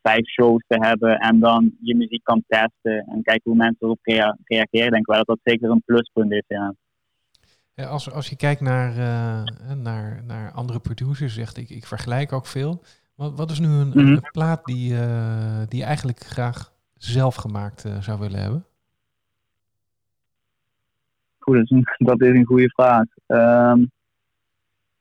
vijf 0.02 0.28
shows 0.28 0.64
te 0.66 0.76
hebben 0.80 1.18
en 1.18 1.38
dan 1.38 1.72
je 1.80 1.96
muziek 1.96 2.24
kan 2.24 2.44
testen 2.48 3.04
en 3.06 3.22
kijken 3.22 3.50
hoe 3.50 3.56
mensen 3.56 3.76
erop 3.80 3.98
reageren, 4.44 4.90
denk 4.90 4.96
ik 4.96 5.06
wel 5.06 5.16
dat 5.16 5.26
dat 5.26 5.38
zeker 5.42 5.70
een 5.70 5.82
pluspunt 5.84 6.32
is. 6.32 6.44
Ja. 6.46 6.74
ja 7.74 7.84
als, 7.84 8.10
als 8.10 8.28
je 8.28 8.36
kijkt 8.36 8.60
naar, 8.60 8.90
uh, 8.90 9.74
naar, 9.76 10.22
naar 10.26 10.52
andere 10.52 10.80
producers, 10.80 11.34
zegt 11.34 11.56
ik, 11.56 11.70
ik 11.70 11.86
vergelijk 11.86 12.32
ook 12.32 12.46
veel. 12.46 12.82
Wat, 13.14 13.36
wat 13.36 13.50
is 13.50 13.58
nu 13.58 13.68
een, 13.68 13.88
mhm. 13.88 13.98
een 13.98 14.28
plaat 14.32 14.64
die, 14.64 14.92
uh, 14.92 15.62
die 15.68 15.78
je 15.78 15.86
eigenlijk 15.86 16.18
graag 16.18 16.72
zelf 16.96 17.34
gemaakt 17.34 17.84
uh, 17.84 18.00
zou 18.00 18.18
willen 18.18 18.40
hebben? 18.40 18.64
Goed, 21.38 21.54
dat 21.54 21.64
is 21.64 21.70
een, 21.70 21.86
dat 22.08 22.20
is 22.20 22.28
een 22.28 22.44
goede 22.44 22.70
vraag. 22.70 23.06
Um, 23.26 23.90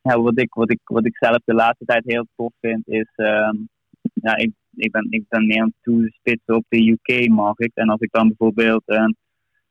ja, 0.08 0.22
wat, 0.22 0.39
ik, 0.39 0.54
wat, 0.54 0.72
ik, 0.72 0.80
wat 0.84 1.06
ik 1.06 1.17
zelf 1.17 1.38
de 1.46 1.54
laatste 1.54 1.86
tijd 1.86 2.04
heel 2.06 2.28
tof 2.36 2.52
vind 2.60 2.88
is. 2.88 3.10
Um, 3.15 3.70
ja, 4.13 4.36
ik, 4.36 4.52
ik, 4.76 4.91
ben, 4.91 5.08
ik 5.10 5.24
ben 5.28 5.48
meer 5.48 5.62
aan 5.62 5.74
het 5.74 5.84
toespitsen 5.84 6.56
op 6.56 6.65
de 6.70 6.89
UK-markt. 6.89 7.76
En 7.76 7.89
als 7.89 8.00
ik 8.00 8.12
dan 8.12 8.28
bijvoorbeeld 8.28 8.84
uh, 8.86 9.06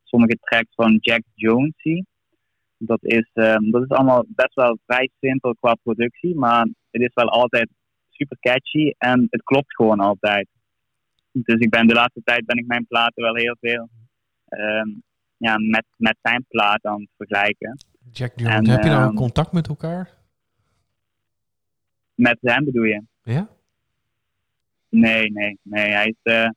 sommige 0.03 0.39
tracks 0.41 0.75
van 0.75 0.97
Jack 1.01 1.23
Jones 1.35 1.73
zie. 1.77 2.07
Dat 2.79 2.99
is, 3.03 3.31
um, 3.35 3.71
dat 3.71 3.83
is 3.83 3.89
allemaal 3.89 4.25
best 4.29 4.55
wel 4.55 4.79
vrij 4.87 5.11
simpel 5.21 5.55
qua 5.55 5.75
productie. 5.83 6.35
Maar 6.35 6.69
het 6.91 7.03
is 7.03 7.15
wel 7.15 7.29
altijd 7.29 7.69
super 8.11 8.37
catchy. 8.41 8.93
En 8.99 9.27
het 9.31 9.43
klopt 9.43 9.75
gewoon 9.75 10.01
altijd. 10.01 10.49
Dus 11.33 11.59
ik 11.59 11.71
ben 11.71 11.87
de 11.87 11.95
laatste 11.95 12.21
tijd 12.25 12.47
ben 12.47 12.57
ik 12.57 12.67
mijn 12.67 12.87
platen 12.87 13.23
wel 13.23 13.35
heel 13.35 13.57
veel 13.61 13.89
um, 14.49 15.03
ja, 15.37 15.59
met, 15.59 15.85
met 15.97 16.17
zijn 16.23 16.45
plaat 16.49 16.85
aan 16.85 17.01
het 17.01 17.11
vergelijken. 17.17 17.77
Jack 18.13 18.33
Jones, 18.37 18.69
heb 18.69 18.83
je 18.83 18.89
nou 18.89 19.15
contact 19.15 19.53
met 19.53 19.69
elkaar? 19.69 20.11
Met 22.17 22.39
hem 22.41 22.65
bedoel 22.65 22.85
je? 22.85 23.03
Ja? 23.23 23.49
Nee, 24.89 25.31
nee, 25.31 25.59
nee. 25.63 25.91
Hij 25.91 26.07
is, 26.07 26.33
uh, 26.33 26.49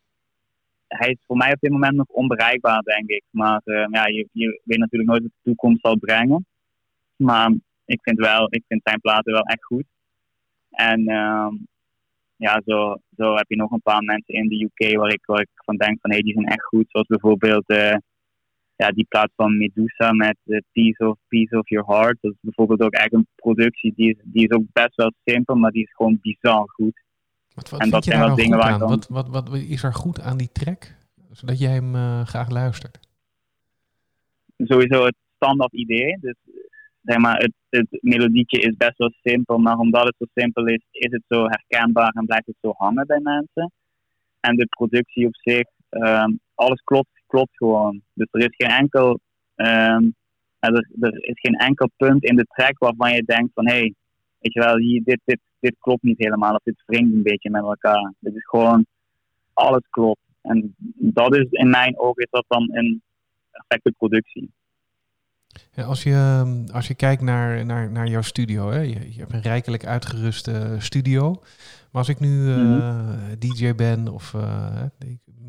hij 0.87 1.09
is 1.09 1.17
voor 1.25 1.37
mij 1.37 1.51
op 1.51 1.59
dit 1.59 1.71
moment 1.71 1.95
nog 1.95 2.07
onbereikbaar, 2.07 2.81
denk 2.81 3.09
ik. 3.09 3.23
Maar 3.29 3.61
uh, 3.65 3.85
ja, 3.89 4.07
je, 4.07 4.27
je 4.31 4.61
weet 4.63 4.77
natuurlijk 4.77 5.09
nooit 5.09 5.21
wat 5.21 5.31
de 5.31 5.49
toekomst 5.49 5.81
zal 5.81 5.97
brengen. 5.97 6.45
Maar 7.15 7.51
ik 7.85 7.99
vind, 8.01 8.17
wel, 8.17 8.47
ik 8.49 8.63
vind 8.67 8.81
zijn 8.83 8.99
platen 8.99 9.33
wel 9.33 9.43
echt 9.43 9.63
goed. 9.63 9.85
En 10.69 11.09
um, 11.09 11.67
ja, 12.35 12.61
zo, 12.65 12.95
zo 13.17 13.35
heb 13.35 13.49
je 13.49 13.55
nog 13.55 13.71
een 13.71 13.81
paar 13.81 14.03
mensen 14.03 14.33
in 14.33 14.47
de 14.47 14.63
UK 14.63 14.97
waar 14.97 15.13
ik, 15.13 15.25
waar 15.25 15.41
ik 15.41 15.49
van 15.55 15.75
denk 15.75 15.97
van 16.01 16.11
hey, 16.11 16.21
die 16.21 16.33
zijn 16.33 16.45
echt 16.45 16.63
goed. 16.63 16.85
Zoals 16.89 17.07
bijvoorbeeld 17.07 17.69
uh, 17.69 17.95
ja, 18.83 18.91
die 18.91 19.05
plaat 19.09 19.31
van 19.35 19.57
Medusa 19.57 20.11
met 20.11 20.37
uh, 20.45 20.59
Piece, 20.71 21.07
of, 21.07 21.17
Piece 21.27 21.57
of 21.57 21.69
Your 21.69 21.87
Heart. 21.87 22.17
Dat 22.21 22.31
is 22.31 22.37
bijvoorbeeld 22.41 22.81
ook 22.81 22.93
echt 22.93 23.13
een 23.13 23.27
productie 23.35 23.93
die 23.95 24.09
is, 24.09 24.17
die 24.23 24.47
is 24.47 24.55
ook 24.55 24.63
best 24.73 24.95
wel 24.95 25.11
simpel, 25.25 25.55
maar 25.55 25.71
die 25.71 25.83
is 25.83 25.93
gewoon 25.93 26.19
bizar 26.21 26.69
goed. 26.69 27.01
Wat, 27.55 27.69
wat 27.69 27.81
en 27.81 27.89
dat 27.89 28.03
zijn 28.03 28.19
wel 28.19 28.35
dingen 28.35 28.57
waar 28.57 28.79
dan... 28.79 28.89
wat, 28.89 29.07
wat, 29.07 29.29
wat 29.29 29.55
is 29.55 29.83
er 29.83 29.93
goed 29.93 30.21
aan 30.21 30.37
die 30.37 30.51
track? 30.51 30.95
Zodat 31.31 31.59
jij 31.59 31.73
hem 31.73 31.95
uh, 31.95 32.25
graag 32.25 32.49
luistert? 32.49 32.99
Sowieso 34.57 35.05
het 35.05 35.15
standaard 35.35 35.73
idee. 35.73 36.17
Dus 36.19 36.35
zeg 37.01 37.17
maar, 37.17 37.37
het, 37.37 37.53
het 37.69 37.87
melodietje 38.01 38.59
is 38.59 38.75
best 38.77 38.97
wel 38.97 39.13
simpel, 39.21 39.57
maar 39.57 39.77
omdat 39.77 40.03
het 40.03 40.15
zo 40.17 40.25
simpel 40.33 40.65
is, 40.67 40.83
is 40.91 41.11
het 41.11 41.23
zo 41.27 41.45
herkenbaar 41.45 42.11
en 42.11 42.25
blijft 42.25 42.45
het 42.45 42.57
zo 42.61 42.73
hangen 42.77 43.07
bij 43.07 43.19
mensen. 43.19 43.71
En 44.39 44.55
de 44.55 44.65
productie 44.65 45.25
op 45.27 45.35
zich, 45.35 45.67
um, 45.89 46.39
alles 46.55 46.81
klopt, 46.83 47.18
klopt 47.29 47.57
gewoon. 47.57 48.01
Dus 48.13 48.27
er 48.31 48.39
is 48.39 48.55
geen 48.55 48.77
enkel, 48.77 49.19
um, 49.55 50.15
er, 50.59 50.87
er, 50.99 51.23
is 51.23 51.39
geen 51.39 51.55
enkel 51.55 51.89
punt 51.97 52.23
in 52.23 52.35
de 52.35 52.45
track 52.53 52.77
waarvan 52.77 53.13
je 53.13 53.23
denkt 53.23 53.51
van 53.53 53.67
hé, 53.67 53.77
hey, 53.77 53.93
weet 54.39 54.53
je 54.53 54.59
wel, 54.59 54.77
hier, 54.77 55.01
dit, 55.03 55.19
dit, 55.25 55.39
dit 55.59 55.75
klopt 55.79 56.03
niet 56.03 56.17
helemaal 56.17 56.53
of 56.53 56.63
dit 56.63 56.83
wringt 56.85 57.13
een 57.13 57.23
beetje 57.23 57.49
met 57.49 57.61
elkaar. 57.61 58.13
Dit 58.19 58.35
is 58.35 58.45
gewoon, 58.45 58.85
alles 59.53 59.87
klopt. 59.89 60.21
En 60.41 60.75
dat 60.95 61.35
is 61.35 61.47
in 61.49 61.69
mijn 61.69 61.99
ogen 61.99 62.23
is 62.23 62.29
dat 62.29 62.45
dan 62.47 62.69
een 62.71 63.01
perfecte 63.51 63.91
productie. 63.97 64.51
Ja, 65.71 65.83
als, 65.83 66.03
je, 66.03 66.11
ehm, 66.11 66.75
als 66.75 66.87
je 66.87 66.95
kijkt 66.95 67.21
naar, 67.21 67.65
naar, 67.65 67.91
naar 67.91 68.07
jouw 68.07 68.21
studio, 68.21 68.69
hè? 68.69 68.79
Je, 68.79 69.13
je 69.13 69.19
hebt 69.19 69.33
een 69.33 69.41
rijkelijk 69.41 69.85
uitgeruste 69.85 70.75
studio. 70.79 71.31
Maar 71.91 72.01
als 72.01 72.09
ik 72.09 72.19
nu 72.19 72.27
uh, 72.27 72.57
mm 72.57 73.17
DJ 73.39 73.73
ben 73.75 74.07
of 74.07 74.33
uh, 74.33 74.81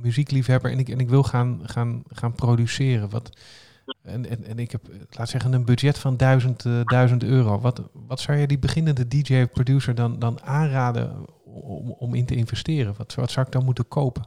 muziekliefhebber 0.02 0.70
en 0.70 0.78
ik, 0.78 0.88
en 0.88 0.98
ik 0.98 1.08
wil 1.08 1.22
gaan, 1.22 1.60
gaan, 1.62 2.02
gaan 2.08 2.34
produceren, 2.34 3.10
wat, 3.10 3.38
en, 4.02 4.26
en, 4.26 4.44
en 4.44 4.58
ik 4.58 4.70
heb, 4.70 4.80
laat 5.10 5.28
zeggen, 5.28 5.52
een 5.52 5.64
budget 5.64 5.98
van 5.98 6.16
1000, 6.16 6.64
uh, 6.64 6.80
1000 6.84 7.24
euro. 7.24 7.60
Wat, 7.60 7.90
wat 7.92 8.20
zou 8.20 8.38
je 8.38 8.46
die 8.46 8.58
beginnende 8.58 9.08
DJ-producer 9.08 9.94
dan, 9.94 10.18
dan 10.18 10.40
aanraden 10.42 11.26
om, 11.44 11.90
om 11.90 12.14
in 12.14 12.26
te 12.26 12.34
investeren? 12.34 12.94
Wat, 12.96 13.14
wat 13.14 13.30
zou 13.30 13.46
ik 13.46 13.52
dan 13.52 13.64
moeten 13.64 13.88
kopen? 13.88 14.22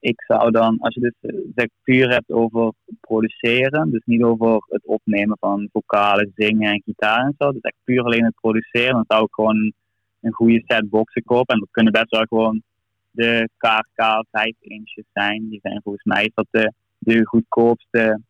ik 0.00 0.22
zou 0.26 0.50
dan, 0.50 0.78
als 0.78 0.94
je 0.94 1.00
dus 1.00 1.32
zeg, 1.54 1.66
puur 1.82 2.10
hebt 2.10 2.30
over 2.30 2.72
produceren, 3.00 3.90
dus 3.90 4.02
niet 4.04 4.22
over 4.22 4.64
het 4.68 4.86
opnemen 4.86 5.36
van 5.40 5.68
vocalen, 5.72 6.32
zingen 6.34 6.72
en 6.72 6.82
gitaar 6.84 7.24
en 7.24 7.34
zo, 7.38 7.52
dus 7.52 7.60
echt 7.60 7.76
puur 7.84 8.02
alleen 8.02 8.24
het 8.24 8.34
produceren, 8.40 8.92
dan 8.92 9.04
zou 9.06 9.24
ik 9.24 9.34
gewoon 9.34 9.72
een 10.20 10.32
goede 10.32 10.62
set 10.66 10.90
boxen 10.90 11.22
kopen. 11.22 11.54
En 11.54 11.60
dat 11.60 11.70
kunnen 11.70 11.92
best 11.92 12.10
wel 12.10 12.24
gewoon 12.28 12.62
de 13.10 13.48
KRK 13.56 14.24
5 14.30 14.54
inches 14.60 15.04
zijn. 15.12 15.48
Die 15.48 15.60
zijn 15.62 15.80
volgens 15.82 16.04
mij 16.04 16.24
is 16.24 16.34
dat 16.34 16.46
de, 16.50 16.72
de 16.98 17.26
goedkoopste 17.26 18.20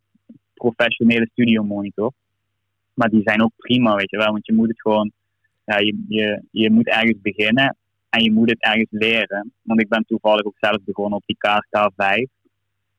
professionele 0.54 1.28
studio 1.32 1.62
monitor. 1.62 2.12
Maar 2.94 3.08
die 3.08 3.22
zijn 3.24 3.42
ook 3.42 3.52
prima, 3.56 3.94
weet 3.94 4.10
je 4.10 4.16
wel, 4.16 4.32
want 4.32 4.46
je 4.46 4.52
moet 4.52 4.68
het 4.68 4.80
gewoon, 4.80 5.12
ja, 5.64 5.78
je, 5.78 6.04
je, 6.08 6.42
je 6.50 6.70
moet 6.70 6.88
ergens 6.88 7.20
beginnen 7.22 7.76
en 8.10 8.22
je 8.22 8.32
moet 8.32 8.50
het 8.50 8.62
ergens 8.62 8.90
leren. 8.90 9.52
Want 9.62 9.80
ik 9.80 9.88
ben 9.88 10.04
toevallig 10.06 10.44
ook 10.44 10.56
zelf 10.60 10.78
begonnen 10.84 11.18
op 11.18 11.22
die 11.26 11.36
KSK 11.36 11.90
5. 11.96 12.28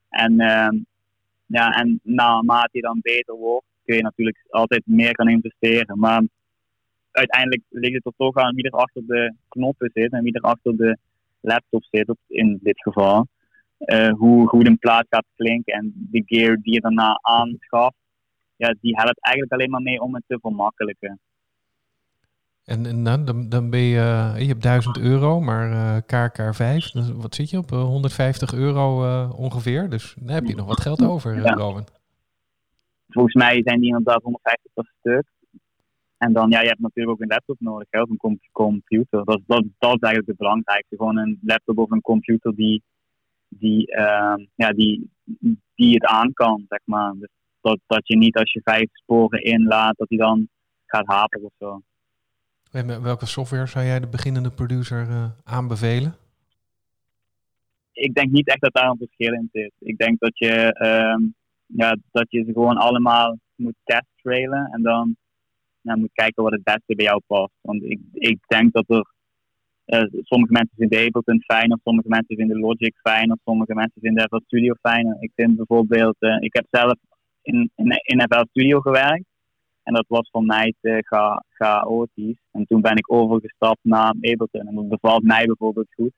En, 0.09 0.31
uh, 0.31 0.69
ja, 1.45 1.69
en 1.71 1.99
naarmate 2.03 2.69
je 2.71 2.81
dan 2.81 2.99
beter 3.01 3.35
wordt, 3.35 3.65
kun 3.85 3.95
je 3.95 4.01
natuurlijk 4.01 4.45
altijd 4.49 4.81
meer 4.85 5.15
gaan 5.15 5.29
investeren. 5.29 5.99
Maar 5.99 6.23
uiteindelijk 7.11 7.61
ligt 7.69 7.93
het 7.93 8.05
er 8.05 8.13
toch 8.17 8.35
aan 8.35 8.55
wie 8.55 8.63
er 8.63 8.71
achter 8.71 9.03
de 9.05 9.33
knoppen 9.47 9.89
zit 9.93 10.11
en 10.11 10.23
wie 10.23 10.33
er 10.33 10.41
achter 10.41 10.77
de 10.77 10.97
laptop 11.41 11.83
zit, 11.83 12.15
in 12.27 12.59
dit 12.61 12.81
geval. 12.81 13.27
Uh, 13.77 14.09
hoe 14.09 14.47
goed 14.47 14.67
een 14.67 14.77
plaat 14.77 15.05
gaat 15.09 15.25
klinken 15.35 15.73
en 15.73 15.93
de 15.95 16.23
gear 16.25 16.55
die 16.61 16.73
je 16.73 16.79
daarna 16.79 17.19
aanschaft, 17.21 17.95
ja, 18.55 18.75
die 18.81 18.95
helpt 18.95 19.21
eigenlijk 19.21 19.53
alleen 19.53 19.69
maar 19.69 19.81
mee 19.81 20.01
om 20.01 20.15
het 20.15 20.23
te 20.27 20.37
vermakkelijken. 20.41 21.19
En, 22.63 22.85
en 22.85 23.03
dan, 23.03 23.49
dan 23.49 23.69
ben 23.69 23.79
je, 23.79 23.97
uh, 23.97 24.33
je 24.39 24.47
hebt 24.47 24.63
1000 24.63 24.99
euro, 24.99 25.39
maar 25.39 25.71
uh, 25.71 25.97
KK 25.97 26.55
5, 26.55 26.91
dus 26.91 27.11
wat 27.11 27.35
zit 27.35 27.49
je 27.49 27.57
op? 27.57 27.69
150 27.69 28.53
euro 28.53 29.27
ongeveer. 29.27 29.89
Dus 29.89 30.15
dan 30.19 30.33
heb 30.35 30.45
je 30.45 30.55
nog 30.55 30.67
wat 30.67 30.81
geld 30.81 31.05
over, 31.05 31.35
ja. 31.35 31.53
Rowan. 31.53 31.85
Volgens 33.07 33.35
mij 33.35 33.61
zijn 33.63 33.79
die 33.79 33.87
inderdaad 33.87 34.21
150 34.21 34.73
per 34.73 34.93
stuk. 34.99 35.25
En 36.21 36.33
dan, 36.33 36.49
ja, 36.49 36.61
je 36.61 36.67
hebt 36.67 36.79
natuurlijk 36.79 37.15
ook 37.15 37.21
een 37.21 37.35
laptop 37.35 37.59
nodig, 37.59 37.87
hè, 37.89 38.01
of 38.01 38.09
een 38.09 38.39
computer. 38.51 39.23
Dat, 39.23 39.41
dat, 39.45 39.63
dat 39.77 39.95
is 39.95 39.99
eigenlijk 39.99 40.27
het 40.27 40.37
belangrijkste. 40.37 40.95
Gewoon 40.95 41.17
een 41.17 41.39
laptop 41.41 41.77
of 41.77 41.91
een 41.91 42.01
computer 42.01 42.55
die, 42.55 42.83
die, 43.47 43.91
ja, 44.55 44.71
die, 44.75 45.09
die 45.75 45.93
het 45.93 46.05
aan 46.05 46.33
kan, 46.33 46.65
zeg 46.69 46.79
maar. 46.83 47.13
Dus 47.13 47.29
dat, 47.61 47.79
dat 47.87 48.07
je 48.07 48.17
niet 48.17 48.37
als 48.37 48.51
je 48.51 48.61
vijf 48.63 48.89
sporen 48.91 49.43
inlaat, 49.43 49.97
dat 49.97 50.07
die 50.07 50.17
dan 50.17 50.49
gaat 50.85 51.05
haperen 51.05 51.45
of 51.45 51.53
zo. 51.59 51.81
En 52.71 53.03
welke 53.03 53.25
software 53.25 53.65
zou 53.65 53.85
jij 53.85 53.99
de 53.99 54.07
beginnende 54.07 54.49
producer 54.49 55.07
uh, 55.09 55.25
aanbevelen? 55.43 56.15
Ik 57.91 58.13
denk 58.13 58.31
niet 58.31 58.47
echt 58.47 58.61
dat 58.61 58.73
daar 58.73 58.89
een 58.89 58.97
verschil 58.97 59.33
in 59.33 59.49
zit. 59.51 59.71
Ik 59.79 59.97
denk 59.97 60.19
dat 60.19 60.37
je, 60.37 60.77
uh, 60.81 61.27
ja, 61.65 61.97
dat 62.11 62.25
je 62.29 62.43
ze 62.43 62.51
gewoon 62.53 62.77
allemaal 62.77 63.37
moet 63.55 63.75
testtrailen 63.83 64.69
en 64.71 64.81
dan 64.81 65.15
ja, 65.81 65.95
moet 65.95 66.13
kijken 66.13 66.43
wat 66.43 66.51
het 66.51 66.63
beste 66.63 66.95
bij 66.95 67.05
jou 67.05 67.21
past. 67.27 67.53
Want 67.61 67.83
ik, 67.83 67.99
ik 68.13 68.39
denk 68.47 68.73
dat 68.73 68.85
er 68.87 69.05
sommige 70.23 70.53
mensen 70.53 70.75
vinden 70.77 71.05
Ableton 71.05 71.41
fijn, 71.41 71.79
sommige 71.83 72.09
mensen 72.09 72.35
vinden 72.35 72.59
Logic 72.59 72.95
fijn, 73.01 73.39
sommige 73.43 73.73
mensen 73.73 74.01
vinden 74.01 74.27
FL 74.29 74.39
Studio 74.45 74.73
fijn. 74.81 75.17
Ik 75.19 75.31
vind 75.35 75.55
bijvoorbeeld, 75.55 76.15
ik 76.39 76.53
heb 76.53 76.65
zelf 76.71 76.93
in, 77.41 77.71
in, 77.75 78.01
in 78.03 78.21
FL 78.29 78.43
Studio 78.49 78.79
gewerkt. 78.79 79.25
En 79.83 79.93
dat 79.93 80.05
was 80.07 80.29
voor 80.31 80.43
mij 80.43 80.73
te 80.81 81.03
cha 81.07 81.43
chaotisch. 81.49 82.39
En 82.51 82.65
toen 82.65 82.81
ben 82.81 82.95
ik 82.95 83.11
overgestapt 83.11 83.79
naar 83.81 84.13
Ableton. 84.21 84.67
En 84.67 84.75
dat 84.75 84.89
bevalt 84.89 85.23
mij 85.23 85.45
bijvoorbeeld 85.45 85.93
goed. 85.93 86.11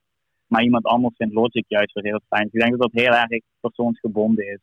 Maar 0.48 0.64
iemand 0.64 0.86
anders 0.86 1.16
vindt 1.18 1.34
Logic 1.34 1.66
juist 1.68 1.94
weer 1.94 2.04
heel 2.04 2.22
fijn. 2.30 2.44
Dus 2.44 2.54
ik 2.54 2.60
denk 2.60 2.72
dat 2.72 2.92
dat 2.92 3.04
heel 3.04 3.14
erg 3.14 3.42
persoonsgebonden 3.60 4.48
is. 4.48 4.60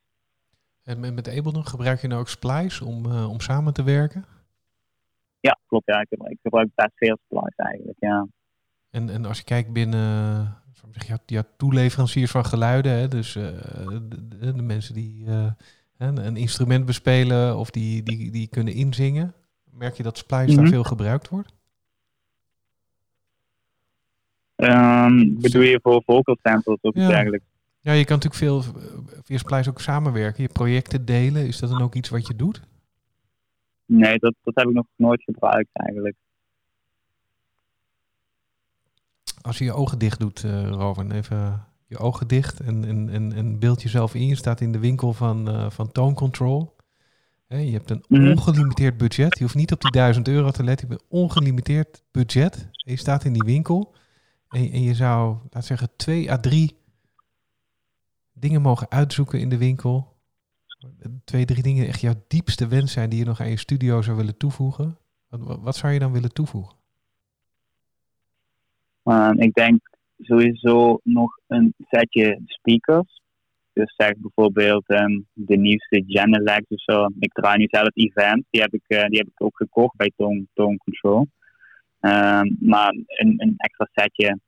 En 0.85 1.15
met 1.15 1.29
Ableton 1.29 1.67
gebruik 1.67 2.01
je 2.01 2.09
nou 2.09 2.21
ook 2.21 2.29
Splice 2.29 2.85
om, 2.85 3.07
uh, 3.07 3.31
om 3.31 3.41
samen 3.41 3.73
te 3.73 3.83
werken? 3.83 4.25
Ja, 5.41 5.59
klopt. 5.67 5.87
Ja. 5.87 6.01
Ik, 6.01 6.07
gebruik, 6.09 6.33
ik 6.33 6.39
gebruik 6.43 6.69
best 6.75 6.93
veel 6.95 7.19
Splice 7.25 7.63
eigenlijk, 7.63 7.99
ja. 8.01 8.27
En, 8.91 9.11
en 9.11 9.25
als 9.25 9.39
je 9.39 9.45
kijkt 9.45 9.73
binnen 9.73 10.59
je, 10.93 11.19
ja, 11.27 11.43
toeleveranciers 11.57 12.31
van 12.31 12.45
geluiden, 12.45 12.93
hè, 12.93 13.09
dus 13.09 13.37
uh, 13.37 13.45
de, 14.09 14.55
de, 14.55 14.63
mensen 14.63 14.95
die 14.95 15.25
uh, 15.27 15.53
een 15.99 16.37
instrument 16.37 16.87
bespelen 16.87 17.59
of 17.59 17.71
die, 17.71 18.03
die, 18.03 18.31
die 18.31 18.49
kunnen 18.49 18.75
inzingen, 18.75 19.35
merk 19.71 19.95
je 19.95 20.03
dat 20.03 20.19
Splice 20.19 20.45
mm 20.45 20.49
-hmm. 20.49 20.57
daar 20.57 20.73
veel 20.73 20.83
gebruikt 20.83 21.29
wordt? 21.29 21.53
Um, 24.57 25.41
bedoel 25.41 25.63
je 25.63 25.81
voor 25.83 26.03
vocal 26.07 26.37
samples 26.43 26.79
of 26.81 26.95
ja. 26.95 27.09
dergelijks? 27.09 27.45
Ja, 27.81 27.93
je 27.93 28.05
kan 28.05 28.19
natuurlijk 28.19 28.43
veel 28.43 28.75
via 29.23 29.39
Splice 29.39 29.71
ook 29.71 29.81
samenwerken. 29.81 30.43
Je 30.43 30.49
projecten 30.49 31.05
delen. 31.05 31.47
Is 31.47 31.59
dat 31.59 31.71
dan 31.71 31.83
ook 31.83 31.95
iets 31.95 32.09
wat 32.09 32.27
je 32.27 32.37
doet? 32.37 32.61
Nee, 33.91 34.19
dat, 34.19 34.35
dat 34.43 34.55
heb 34.55 34.67
ik 34.67 34.75
nog 34.75 34.87
nooit 34.97 35.23
gebruikt 35.23 35.69
eigenlijk. 35.73 36.17
Als 39.41 39.59
je 39.59 39.65
je 39.65 39.73
ogen 39.73 39.99
dicht 39.99 40.21
doet, 40.21 40.43
uh, 40.43 40.99
even 41.09 41.67
je 41.87 41.99
ogen 41.99 42.29
dicht 42.29 42.61
en, 42.61 42.85
en, 42.85 43.09
en, 43.09 43.33
en 43.33 43.59
beeld 43.59 43.83
jezelf 43.83 44.15
in. 44.15 44.27
Je 44.27 44.35
staat 44.35 44.61
in 44.61 44.73
de 44.73 44.79
winkel 44.79 45.13
van, 45.13 45.49
uh, 45.49 45.71
van 45.71 45.93
Tone 45.93 46.15
Control. 46.15 46.77
He, 47.47 47.57
je 47.57 47.73
hebt 47.73 47.91
een 47.91 48.05
Mhm. 48.09 48.31
ongelimiteerd 48.31 48.97
budget. 48.97 49.39
Je 49.39 49.45
hoeft 49.45 49.55
niet 49.55 49.73
op 49.73 49.81
die 49.81 49.91
1000 49.91 50.29
euro 50.29 50.51
te 50.51 50.65
letten. 50.65 50.89
Je 50.89 50.93
hebt 50.95 51.05
een 51.11 51.19
ongelimiteerd 51.19 52.03
budget. 52.11 52.69
Je 52.71 52.97
staat 52.97 53.25
in 53.25 53.33
die 53.33 53.45
winkel. 53.45 53.95
En, 54.49 54.71
en 54.71 54.83
je 54.83 54.95
zou, 54.95 55.37
laat 55.51 55.65
zeggen, 55.65 55.89
twee 55.97 56.31
à 56.33 56.39
drie 56.39 56.79
dingen 58.33 58.63
mogen 58.63 58.91
uitzoeken 58.91 59.41
in 59.41 59.49
de 59.49 59.59
winkel. 59.59 60.10
Twee, 61.25 61.45
drie 61.45 61.63
dingen 61.63 61.87
echt 61.87 62.01
jouw 62.01 62.25
diepste 62.29 62.69
wens 62.69 62.93
zijn 62.93 63.11
die 63.11 63.19
je 63.19 63.25
nog 63.25 63.41
aan 63.41 63.51
je 63.51 63.59
studio 63.59 64.03
zou 64.03 64.17
willen 64.17 64.37
toevoegen. 64.37 64.99
Wat, 65.29 65.61
wat, 65.61 65.77
zou 65.77 65.93
je 65.93 65.99
dan 65.99 66.13
willen 66.13 66.33
toevoegen? 66.33 66.79
Ik 69.37 69.53
denk 69.53 69.81
sowieso 70.19 71.01
nog 71.03 71.39
een 71.47 71.75
setje 71.79 72.41
speakers. 72.47 73.21
Dus 73.73 73.95
zeg 73.97 74.13
bijvoorbeeld 74.17 74.85
um, 74.91 75.27
de 75.33 75.57
nieuwste 75.57 76.05
Genelex 76.07 76.67
of 76.69 76.81
zo. 76.81 77.07
Ik 77.19 77.33
draai 77.33 77.59
nu 77.59 77.67
zelf 77.71 77.89
events. 77.95 78.47
Die 78.51 78.61
heb 78.61 78.75
ik, 78.75 78.85
uh, 78.89 79.05
die 79.05 79.19
heb 79.19 79.27
ik 79.27 79.43
ook 79.43 79.57
gekocht 79.57 79.97
bij 79.97 80.13
Tone, 80.17 80.47
Tone 80.55 80.77
Control. 80.77 81.29
Um, 82.01 82.57
maar 82.61 82.91
een, 83.07 83.35
een 83.37 83.55
extra 83.57 83.89
setje 83.93 84.39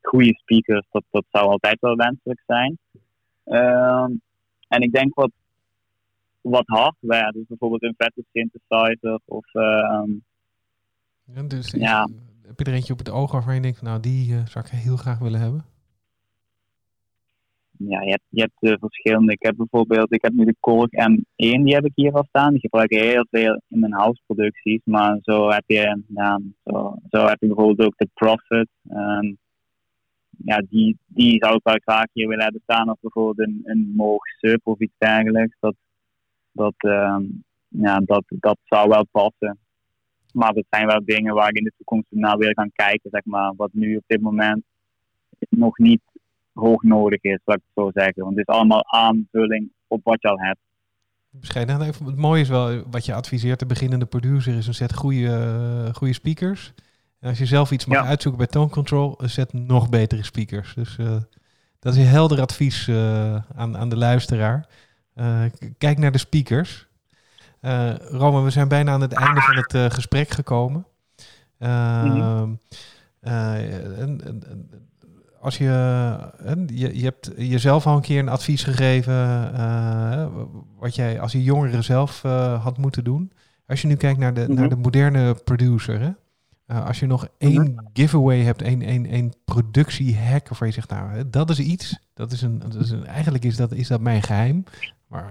goede 0.00 0.34
speakers, 0.34 0.86
dat, 0.90 1.04
dat 1.10 1.24
zou 1.30 1.48
altijd 1.48 1.80
wel 1.80 1.96
wenselijk 1.96 2.42
zijn. 2.46 2.78
Um, 3.44 4.20
en 4.68 4.80
ik 4.80 4.92
denk 4.92 5.14
wat, 5.14 5.30
wat 6.42 6.66
hardware, 6.66 7.32
dus 7.32 7.46
bijvoorbeeld 7.48 7.82
een 7.82 7.94
vette 7.96 8.24
synthesizer 8.32 9.20
of... 9.24 9.54
Um, 9.54 10.24
ja, 11.24 11.42
dus 11.42 11.70
ja. 11.70 12.08
heb 12.46 12.58
je 12.58 12.64
er 12.64 12.72
eentje 12.72 12.92
op 12.92 12.98
het 12.98 13.10
oog 13.10 13.32
waarvan 13.32 13.54
je 13.54 13.60
denkt, 13.60 13.82
nou 13.82 14.00
die 14.00 14.32
uh, 14.32 14.46
zou 14.46 14.64
ik 14.64 14.70
heel 14.70 14.96
graag 14.96 15.18
willen 15.18 15.40
hebben? 15.40 15.64
Ja, 17.88 18.00
je 18.00 18.10
hebt, 18.10 18.24
je 18.28 18.40
hebt 18.40 18.62
uh, 18.72 18.74
verschillende. 18.80 19.32
Ik 19.32 19.42
heb 19.42 19.56
bijvoorbeeld, 19.56 20.12
ik 20.12 20.22
heb 20.22 20.32
nu 20.32 20.44
de 20.44 20.56
Korg 20.60 20.88
M1, 20.90 21.24
die 21.36 21.74
heb 21.74 21.84
ik 21.84 21.92
hier 21.94 22.12
al 22.12 22.24
staan. 22.28 22.50
Die 22.50 22.60
gebruik 22.60 22.90
ik 22.90 23.00
heel 23.00 23.26
veel 23.30 23.60
in 23.68 23.78
mijn 23.78 23.92
houseproducties. 23.92 24.80
Maar 24.84 25.18
zo 25.22 25.50
heb 25.50 25.64
je, 25.66 26.02
ja, 26.14 26.40
zo, 26.64 26.96
zo 27.10 27.26
heb 27.26 27.40
je 27.40 27.46
bijvoorbeeld 27.46 27.88
ook 27.88 27.96
de 27.96 28.08
Prophet. 28.14 28.68
Um, 28.90 29.38
ja, 30.44 30.62
die, 30.68 30.98
die 31.06 31.36
zou 31.44 31.54
ik 31.54 31.62
wel 31.62 31.78
graag 31.84 32.06
hier 32.12 32.28
willen 32.28 32.42
hebben 32.44 32.62
staan. 32.62 32.90
Of 32.90 33.00
bijvoorbeeld 33.00 33.48
een, 33.48 33.60
een 33.64 33.92
Moog 33.96 34.26
Sub 34.38 34.60
of 34.66 34.78
iets 34.78 34.94
dergelijks. 34.98 35.56
Dat, 35.60 35.74
dat, 36.52 36.74
um, 36.78 37.44
ja, 37.68 38.00
dat, 38.00 38.24
dat 38.26 38.58
zou 38.64 38.88
wel 38.88 39.06
passen. 39.10 39.58
Maar 40.32 40.52
dat 40.52 40.64
zijn 40.70 40.86
wel 40.86 41.04
dingen 41.04 41.34
waar 41.34 41.48
ik 41.48 41.56
in 41.56 41.64
de 41.64 41.72
toekomst 41.76 42.06
naar 42.08 42.36
wil 42.36 42.52
gaan 42.52 42.70
kijken, 42.72 43.10
zeg 43.10 43.24
maar. 43.24 43.52
Wat 43.56 43.70
nu 43.72 43.96
op 43.96 44.04
dit 44.06 44.20
moment 44.20 44.62
nog 45.48 45.78
niet 45.78 46.02
hoog 46.52 46.82
nodig 46.82 47.22
is, 47.22 47.38
laat 47.44 47.56
ik 47.56 47.62
het 47.74 47.84
zo 47.84 47.90
zeggen. 47.94 48.24
Want 48.24 48.36
het 48.36 48.48
is 48.48 48.54
allemaal 48.54 48.84
aanvulling 48.84 49.70
op 49.86 50.00
wat 50.04 50.22
je 50.22 50.28
al 50.28 50.40
hebt. 50.40 50.58
Dan 51.68 51.82
even. 51.82 52.06
Het 52.06 52.16
mooie 52.16 52.40
is 52.40 52.48
wel, 52.48 52.82
wat 52.90 53.06
je 53.06 53.14
adviseert 53.14 53.58
de 53.58 53.66
beginnende 53.66 54.06
producer 54.06 54.56
is 54.56 54.66
een 54.66 54.74
set 54.74 54.94
goede, 54.94 55.84
uh, 55.86 55.94
goede 55.94 56.12
speakers. 56.12 56.72
En 57.20 57.28
als 57.28 57.38
je 57.38 57.46
zelf 57.46 57.70
iets 57.70 57.86
mag 57.86 58.02
ja. 58.02 58.08
uitzoeken 58.08 58.40
bij 58.40 58.50
Tone 58.50 58.70
Control, 58.70 59.14
een 59.18 59.30
set 59.30 59.52
nog 59.52 59.88
betere 59.88 60.24
speakers. 60.24 60.74
Dus 60.74 60.96
uh, 60.98 61.16
dat 61.78 61.94
is 61.94 61.98
een 61.98 62.06
helder 62.06 62.40
advies 62.40 62.88
uh, 62.88 63.34
aan, 63.54 63.76
aan 63.76 63.88
de 63.88 63.96
luisteraar. 63.96 64.68
Uh, 65.16 65.44
kijk 65.78 65.98
naar 65.98 66.12
de 66.12 66.18
speakers. 66.18 66.86
Uh, 67.60 67.94
Rome, 67.96 68.42
we 68.42 68.50
zijn 68.50 68.68
bijna 68.68 68.92
aan 68.92 69.00
het 69.00 69.12
einde 69.12 69.40
van 69.40 69.56
het 69.56 69.74
uh, 69.74 69.90
gesprek 69.90 70.30
gekomen. 70.30 70.86
Uh, 71.58 72.04
mm-hmm. 72.04 72.58
en, 73.20 74.24
en, 74.24 74.70
als 75.40 75.58
je, 75.58 75.64
je, 76.66 76.98
je 76.98 77.04
hebt 77.04 77.30
jezelf 77.36 77.86
al 77.86 77.96
een 77.96 78.02
keer 78.02 78.18
een 78.18 78.28
advies 78.28 78.64
gegeven, 78.64 79.50
wat 80.78 80.94
jij 80.94 81.20
als 81.20 81.32
je 81.32 81.42
jongere 81.42 81.82
zelf 81.82 82.22
had 82.62 82.78
moeten 82.78 83.04
doen. 83.04 83.32
Als 83.66 83.80
je 83.82 83.88
nu 83.88 83.94
kijkt 83.94 84.18
naar 84.18 84.34
de, 84.34 84.40
mm-hmm. 84.40 84.54
naar 84.54 84.68
de 84.68 84.76
moderne 84.76 85.34
producer, 85.44 86.00
hè? 86.00 86.10
als 86.80 87.00
je 87.00 87.06
nog 87.06 87.28
één 87.38 87.60
mm-hmm. 87.60 87.88
giveaway 87.92 88.40
hebt, 88.40 88.62
één, 88.62 88.82
één, 88.82 89.06
één 89.06 89.32
productiehack, 89.44 90.48
waarvan 90.48 90.66
je 90.66 90.72
zegt, 90.72 90.90
nou, 90.90 91.30
dat 91.30 91.50
is 91.50 91.58
iets, 91.58 91.98
dat 92.14 92.32
is 92.32 92.42
een, 92.42 92.58
dat 92.58 92.74
is 92.74 92.90
een, 92.90 93.06
eigenlijk 93.06 93.44
is 93.44 93.56
dat, 93.56 93.72
is 93.72 93.88
dat 93.88 94.00
mijn 94.00 94.22
geheim. 94.22 94.64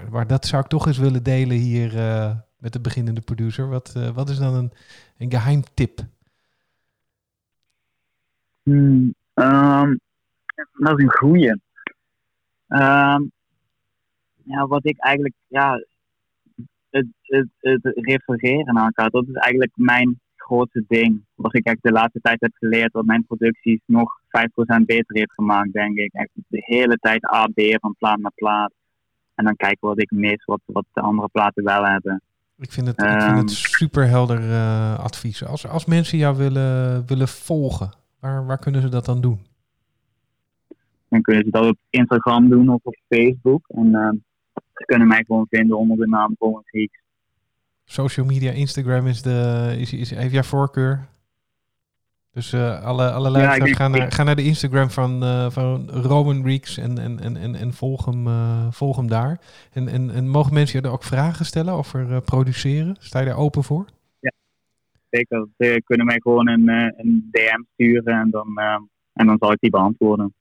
Maar, 0.09 0.27
dat 0.27 0.45
zou 0.45 0.63
ik 0.63 0.69
toch 0.69 0.87
eens 0.87 0.97
willen 0.97 1.23
delen 1.23 1.57
hier 1.57 1.95
uh, 1.95 2.35
met 2.57 2.73
de 2.73 2.81
beginnende 2.81 3.21
producer. 3.21 3.69
Wat, 3.69 3.93
uh, 3.97 4.09
wat 4.09 4.29
is 4.29 4.37
dan 4.37 4.53
een, 4.53 4.71
een 5.17 5.31
geheim 5.31 5.63
tip? 5.73 5.99
Hmm, 8.63 9.13
um, 9.33 9.99
dat 10.73 10.97
is 10.97 11.03
een 11.03 11.11
goeie. 11.11 11.49
Um, 12.67 13.31
ja, 14.43 14.67
wat 14.67 14.85
ik 14.85 14.97
eigenlijk, 14.97 15.35
ja, 15.47 15.83
het, 16.89 17.07
het, 17.21 17.47
het 17.59 17.81
refereren 17.83 18.77
aan 18.77 18.85
elkaar, 18.85 19.09
dat 19.09 19.27
is 19.27 19.35
eigenlijk 19.35 19.71
mijn 19.75 20.19
grootste 20.35 20.83
ding. 20.87 21.25
Wat 21.35 21.55
ik 21.55 21.77
de 21.81 21.91
laatste 21.91 22.19
tijd 22.21 22.41
heb 22.41 22.53
geleerd, 22.53 22.91
wat 22.91 23.05
mijn 23.05 23.25
producties 23.25 23.79
nog 23.85 24.19
5% 24.21 24.85
beter 24.85 25.15
heeft 25.17 25.33
gemaakt, 25.33 25.73
denk 25.73 25.97
ik. 25.97 26.29
De 26.33 26.63
hele 26.65 26.97
tijd 26.97 27.33
A, 27.33 27.45
B 27.45 27.61
van 27.79 27.95
plaat 27.97 28.19
naar 28.19 28.31
plaat. 28.35 28.73
En 29.35 29.45
dan 29.45 29.55
kijken 29.55 29.87
wat 29.87 30.01
ik 30.01 30.11
mis, 30.11 30.45
wat, 30.45 30.61
wat 30.65 30.85
de 30.93 31.01
andere 31.01 31.27
platen 31.27 31.63
wel 31.63 31.85
hebben. 31.85 32.21
Ik 32.57 32.71
vind 32.71 32.87
het, 32.87 33.01
um, 33.01 33.09
ik 33.09 33.21
vind 33.21 33.37
het 33.37 33.51
super 33.51 34.07
helder 34.07 34.41
uh, 34.41 34.99
advies. 34.99 35.45
Als, 35.45 35.67
als 35.67 35.85
mensen 35.85 36.17
jou 36.17 36.37
willen, 36.37 37.07
willen 37.07 37.27
volgen, 37.27 37.89
waar, 38.19 38.45
waar 38.45 38.59
kunnen 38.59 38.81
ze 38.81 38.89
dat 38.89 39.05
dan 39.05 39.21
doen? 39.21 39.39
Dan 41.09 41.21
kunnen 41.21 41.43
ze 41.43 41.51
dat 41.51 41.65
op 41.65 41.77
Instagram 41.89 42.49
doen 42.49 42.69
of 42.69 42.79
op 42.83 42.95
Facebook. 43.07 43.65
En 43.67 43.85
uh, 43.85 44.09
ze 44.53 44.85
kunnen 44.85 45.07
mij 45.07 45.23
gewoon 45.27 45.45
vinden 45.49 45.77
onder 45.77 45.97
de 45.97 46.07
naam 46.07 46.35
Heeks. 46.65 46.99
Social 47.85 48.25
media, 48.25 48.51
Instagram 48.51 49.07
is 49.07 49.21
de, 49.21 49.75
is, 49.77 49.93
is, 49.93 50.09
heeft 50.09 50.33
jouw 50.33 50.43
voorkeur? 50.43 51.07
Dus 52.33 52.53
uh, 52.53 52.83
alle, 52.83 53.11
alle 53.11 53.29
luisteraars 53.29 53.69
ja, 53.69 53.75
gaan, 53.75 53.91
naar, 53.91 54.11
gaan 54.11 54.25
naar 54.25 54.35
de 54.35 54.43
Instagram 54.43 54.89
van, 54.89 55.23
uh, 55.23 55.49
van 55.49 55.89
Roman 55.89 56.43
Reeks 56.45 56.77
en, 56.77 56.97
en, 56.97 57.19
en, 57.37 57.55
en 57.55 57.73
volg, 57.73 58.05
hem, 58.05 58.27
uh, 58.27 58.71
volg 58.71 58.95
hem 58.95 59.07
daar. 59.07 59.39
En, 59.73 59.87
en, 59.87 60.09
en 60.09 60.27
mogen 60.27 60.53
mensen 60.53 60.79
je 60.81 60.87
er 60.87 60.93
ook 60.93 61.03
vragen 61.03 61.45
stellen 61.45 61.73
over 61.73 62.21
produceren? 62.21 62.95
Sta 62.99 63.19
je 63.19 63.25
daar 63.25 63.37
open 63.37 63.63
voor? 63.63 63.85
Ja, 64.19 64.31
zeker. 65.09 65.47
Ze 65.57 65.81
kunnen 65.85 66.05
mij 66.05 66.19
gewoon 66.19 66.47
een, 66.47 66.67
een 66.97 67.27
DM 67.31 67.63
sturen 67.73 68.19
en 68.19 68.29
dan, 68.29 68.57
en 69.13 69.27
dan 69.27 69.37
zal 69.39 69.51
ik 69.51 69.59
die 69.59 69.69
beantwoorden. 69.69 70.33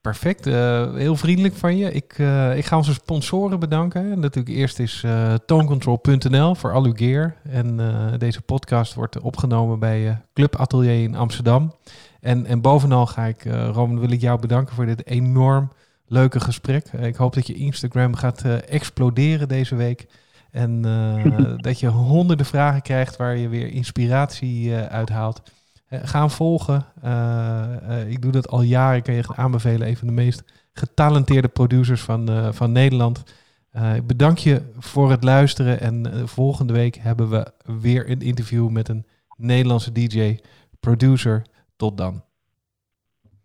Perfect. 0.00 0.44
heel 0.44 1.16
vriendelijk 1.16 1.54
van 1.54 1.76
je. 1.76 1.92
Ik, 1.92 2.18
ik 2.56 2.64
ga 2.64 2.76
onze 2.76 2.92
sponsoren 2.92 3.60
bedanken. 3.60 4.10
En 4.10 4.20
natuurlijk 4.20 4.56
eerst 4.56 4.78
is 4.78 5.04
tonecontrol.nl 5.46 6.54
voor 6.54 6.72
al 6.72 6.84
uw 6.84 6.94
gear. 6.94 7.34
En 7.42 7.80
deze 8.18 8.40
podcast 8.40 8.94
wordt 8.94 9.20
opgenomen 9.20 9.78
bij 9.78 10.22
Club 10.34 10.56
Atelier 10.56 11.02
in 11.02 11.16
Amsterdam. 11.16 11.74
En, 12.20 12.46
en 12.46 12.60
bovenal 12.60 13.06
ga 13.06 13.24
ik, 13.24 13.44
Roman, 13.44 14.00
wil 14.00 14.10
ik 14.10 14.20
jou 14.20 14.40
bedanken 14.40 14.74
voor 14.74 14.86
dit 14.86 15.06
enorm 15.06 15.72
leuke 16.06 16.40
gesprek. 16.40 16.88
ik 16.92 17.16
hoop 17.16 17.34
dat 17.34 17.46
je 17.46 17.54
Instagram 17.54 18.14
gaat 18.14 18.42
exploderen 18.68 19.48
deze 19.48 19.76
week. 19.76 20.06
En 20.50 20.82
dat 21.66 21.80
je 21.80 21.88
honderden 21.88 22.46
vragen 22.46 22.82
krijgt 22.82 23.16
waar 23.16 23.36
je 23.36 23.48
weer 23.48 23.72
inspiratie 23.72 24.74
uithaalt. 24.74 25.42
Ga 25.90 26.18
hem 26.20 26.30
volgen. 26.30 26.86
ik 28.08 28.22
doe 28.22 28.32
dat 28.32 28.48
al 28.48 28.62
jaren. 28.62 28.96
Ik 28.96 29.02
kan 29.02 29.14
je 29.14 29.24
aanbevelen. 29.34 29.88
Een 29.88 29.96
van 29.96 30.06
de 30.06 30.12
meest 30.12 30.42
getalenteerde 30.72 31.48
producers 31.48 32.00
van, 32.00 32.54
van 32.54 32.72
Nederland. 32.72 33.22
ik 33.94 34.06
bedank 34.06 34.38
je 34.38 34.62
voor 34.78 35.10
het 35.10 35.24
luisteren. 35.24 35.80
En 35.80 36.28
volgende 36.28 36.72
week 36.72 36.96
hebben 36.96 37.28
we 37.28 37.52
weer 37.80 38.10
een 38.10 38.20
interview 38.20 38.68
met 38.68 38.88
een 38.88 39.06
Nederlandse 39.36 39.92
DJ, 39.92 40.38
producer. 40.80 41.42
Tot 41.76 41.96
dan. 41.96 42.22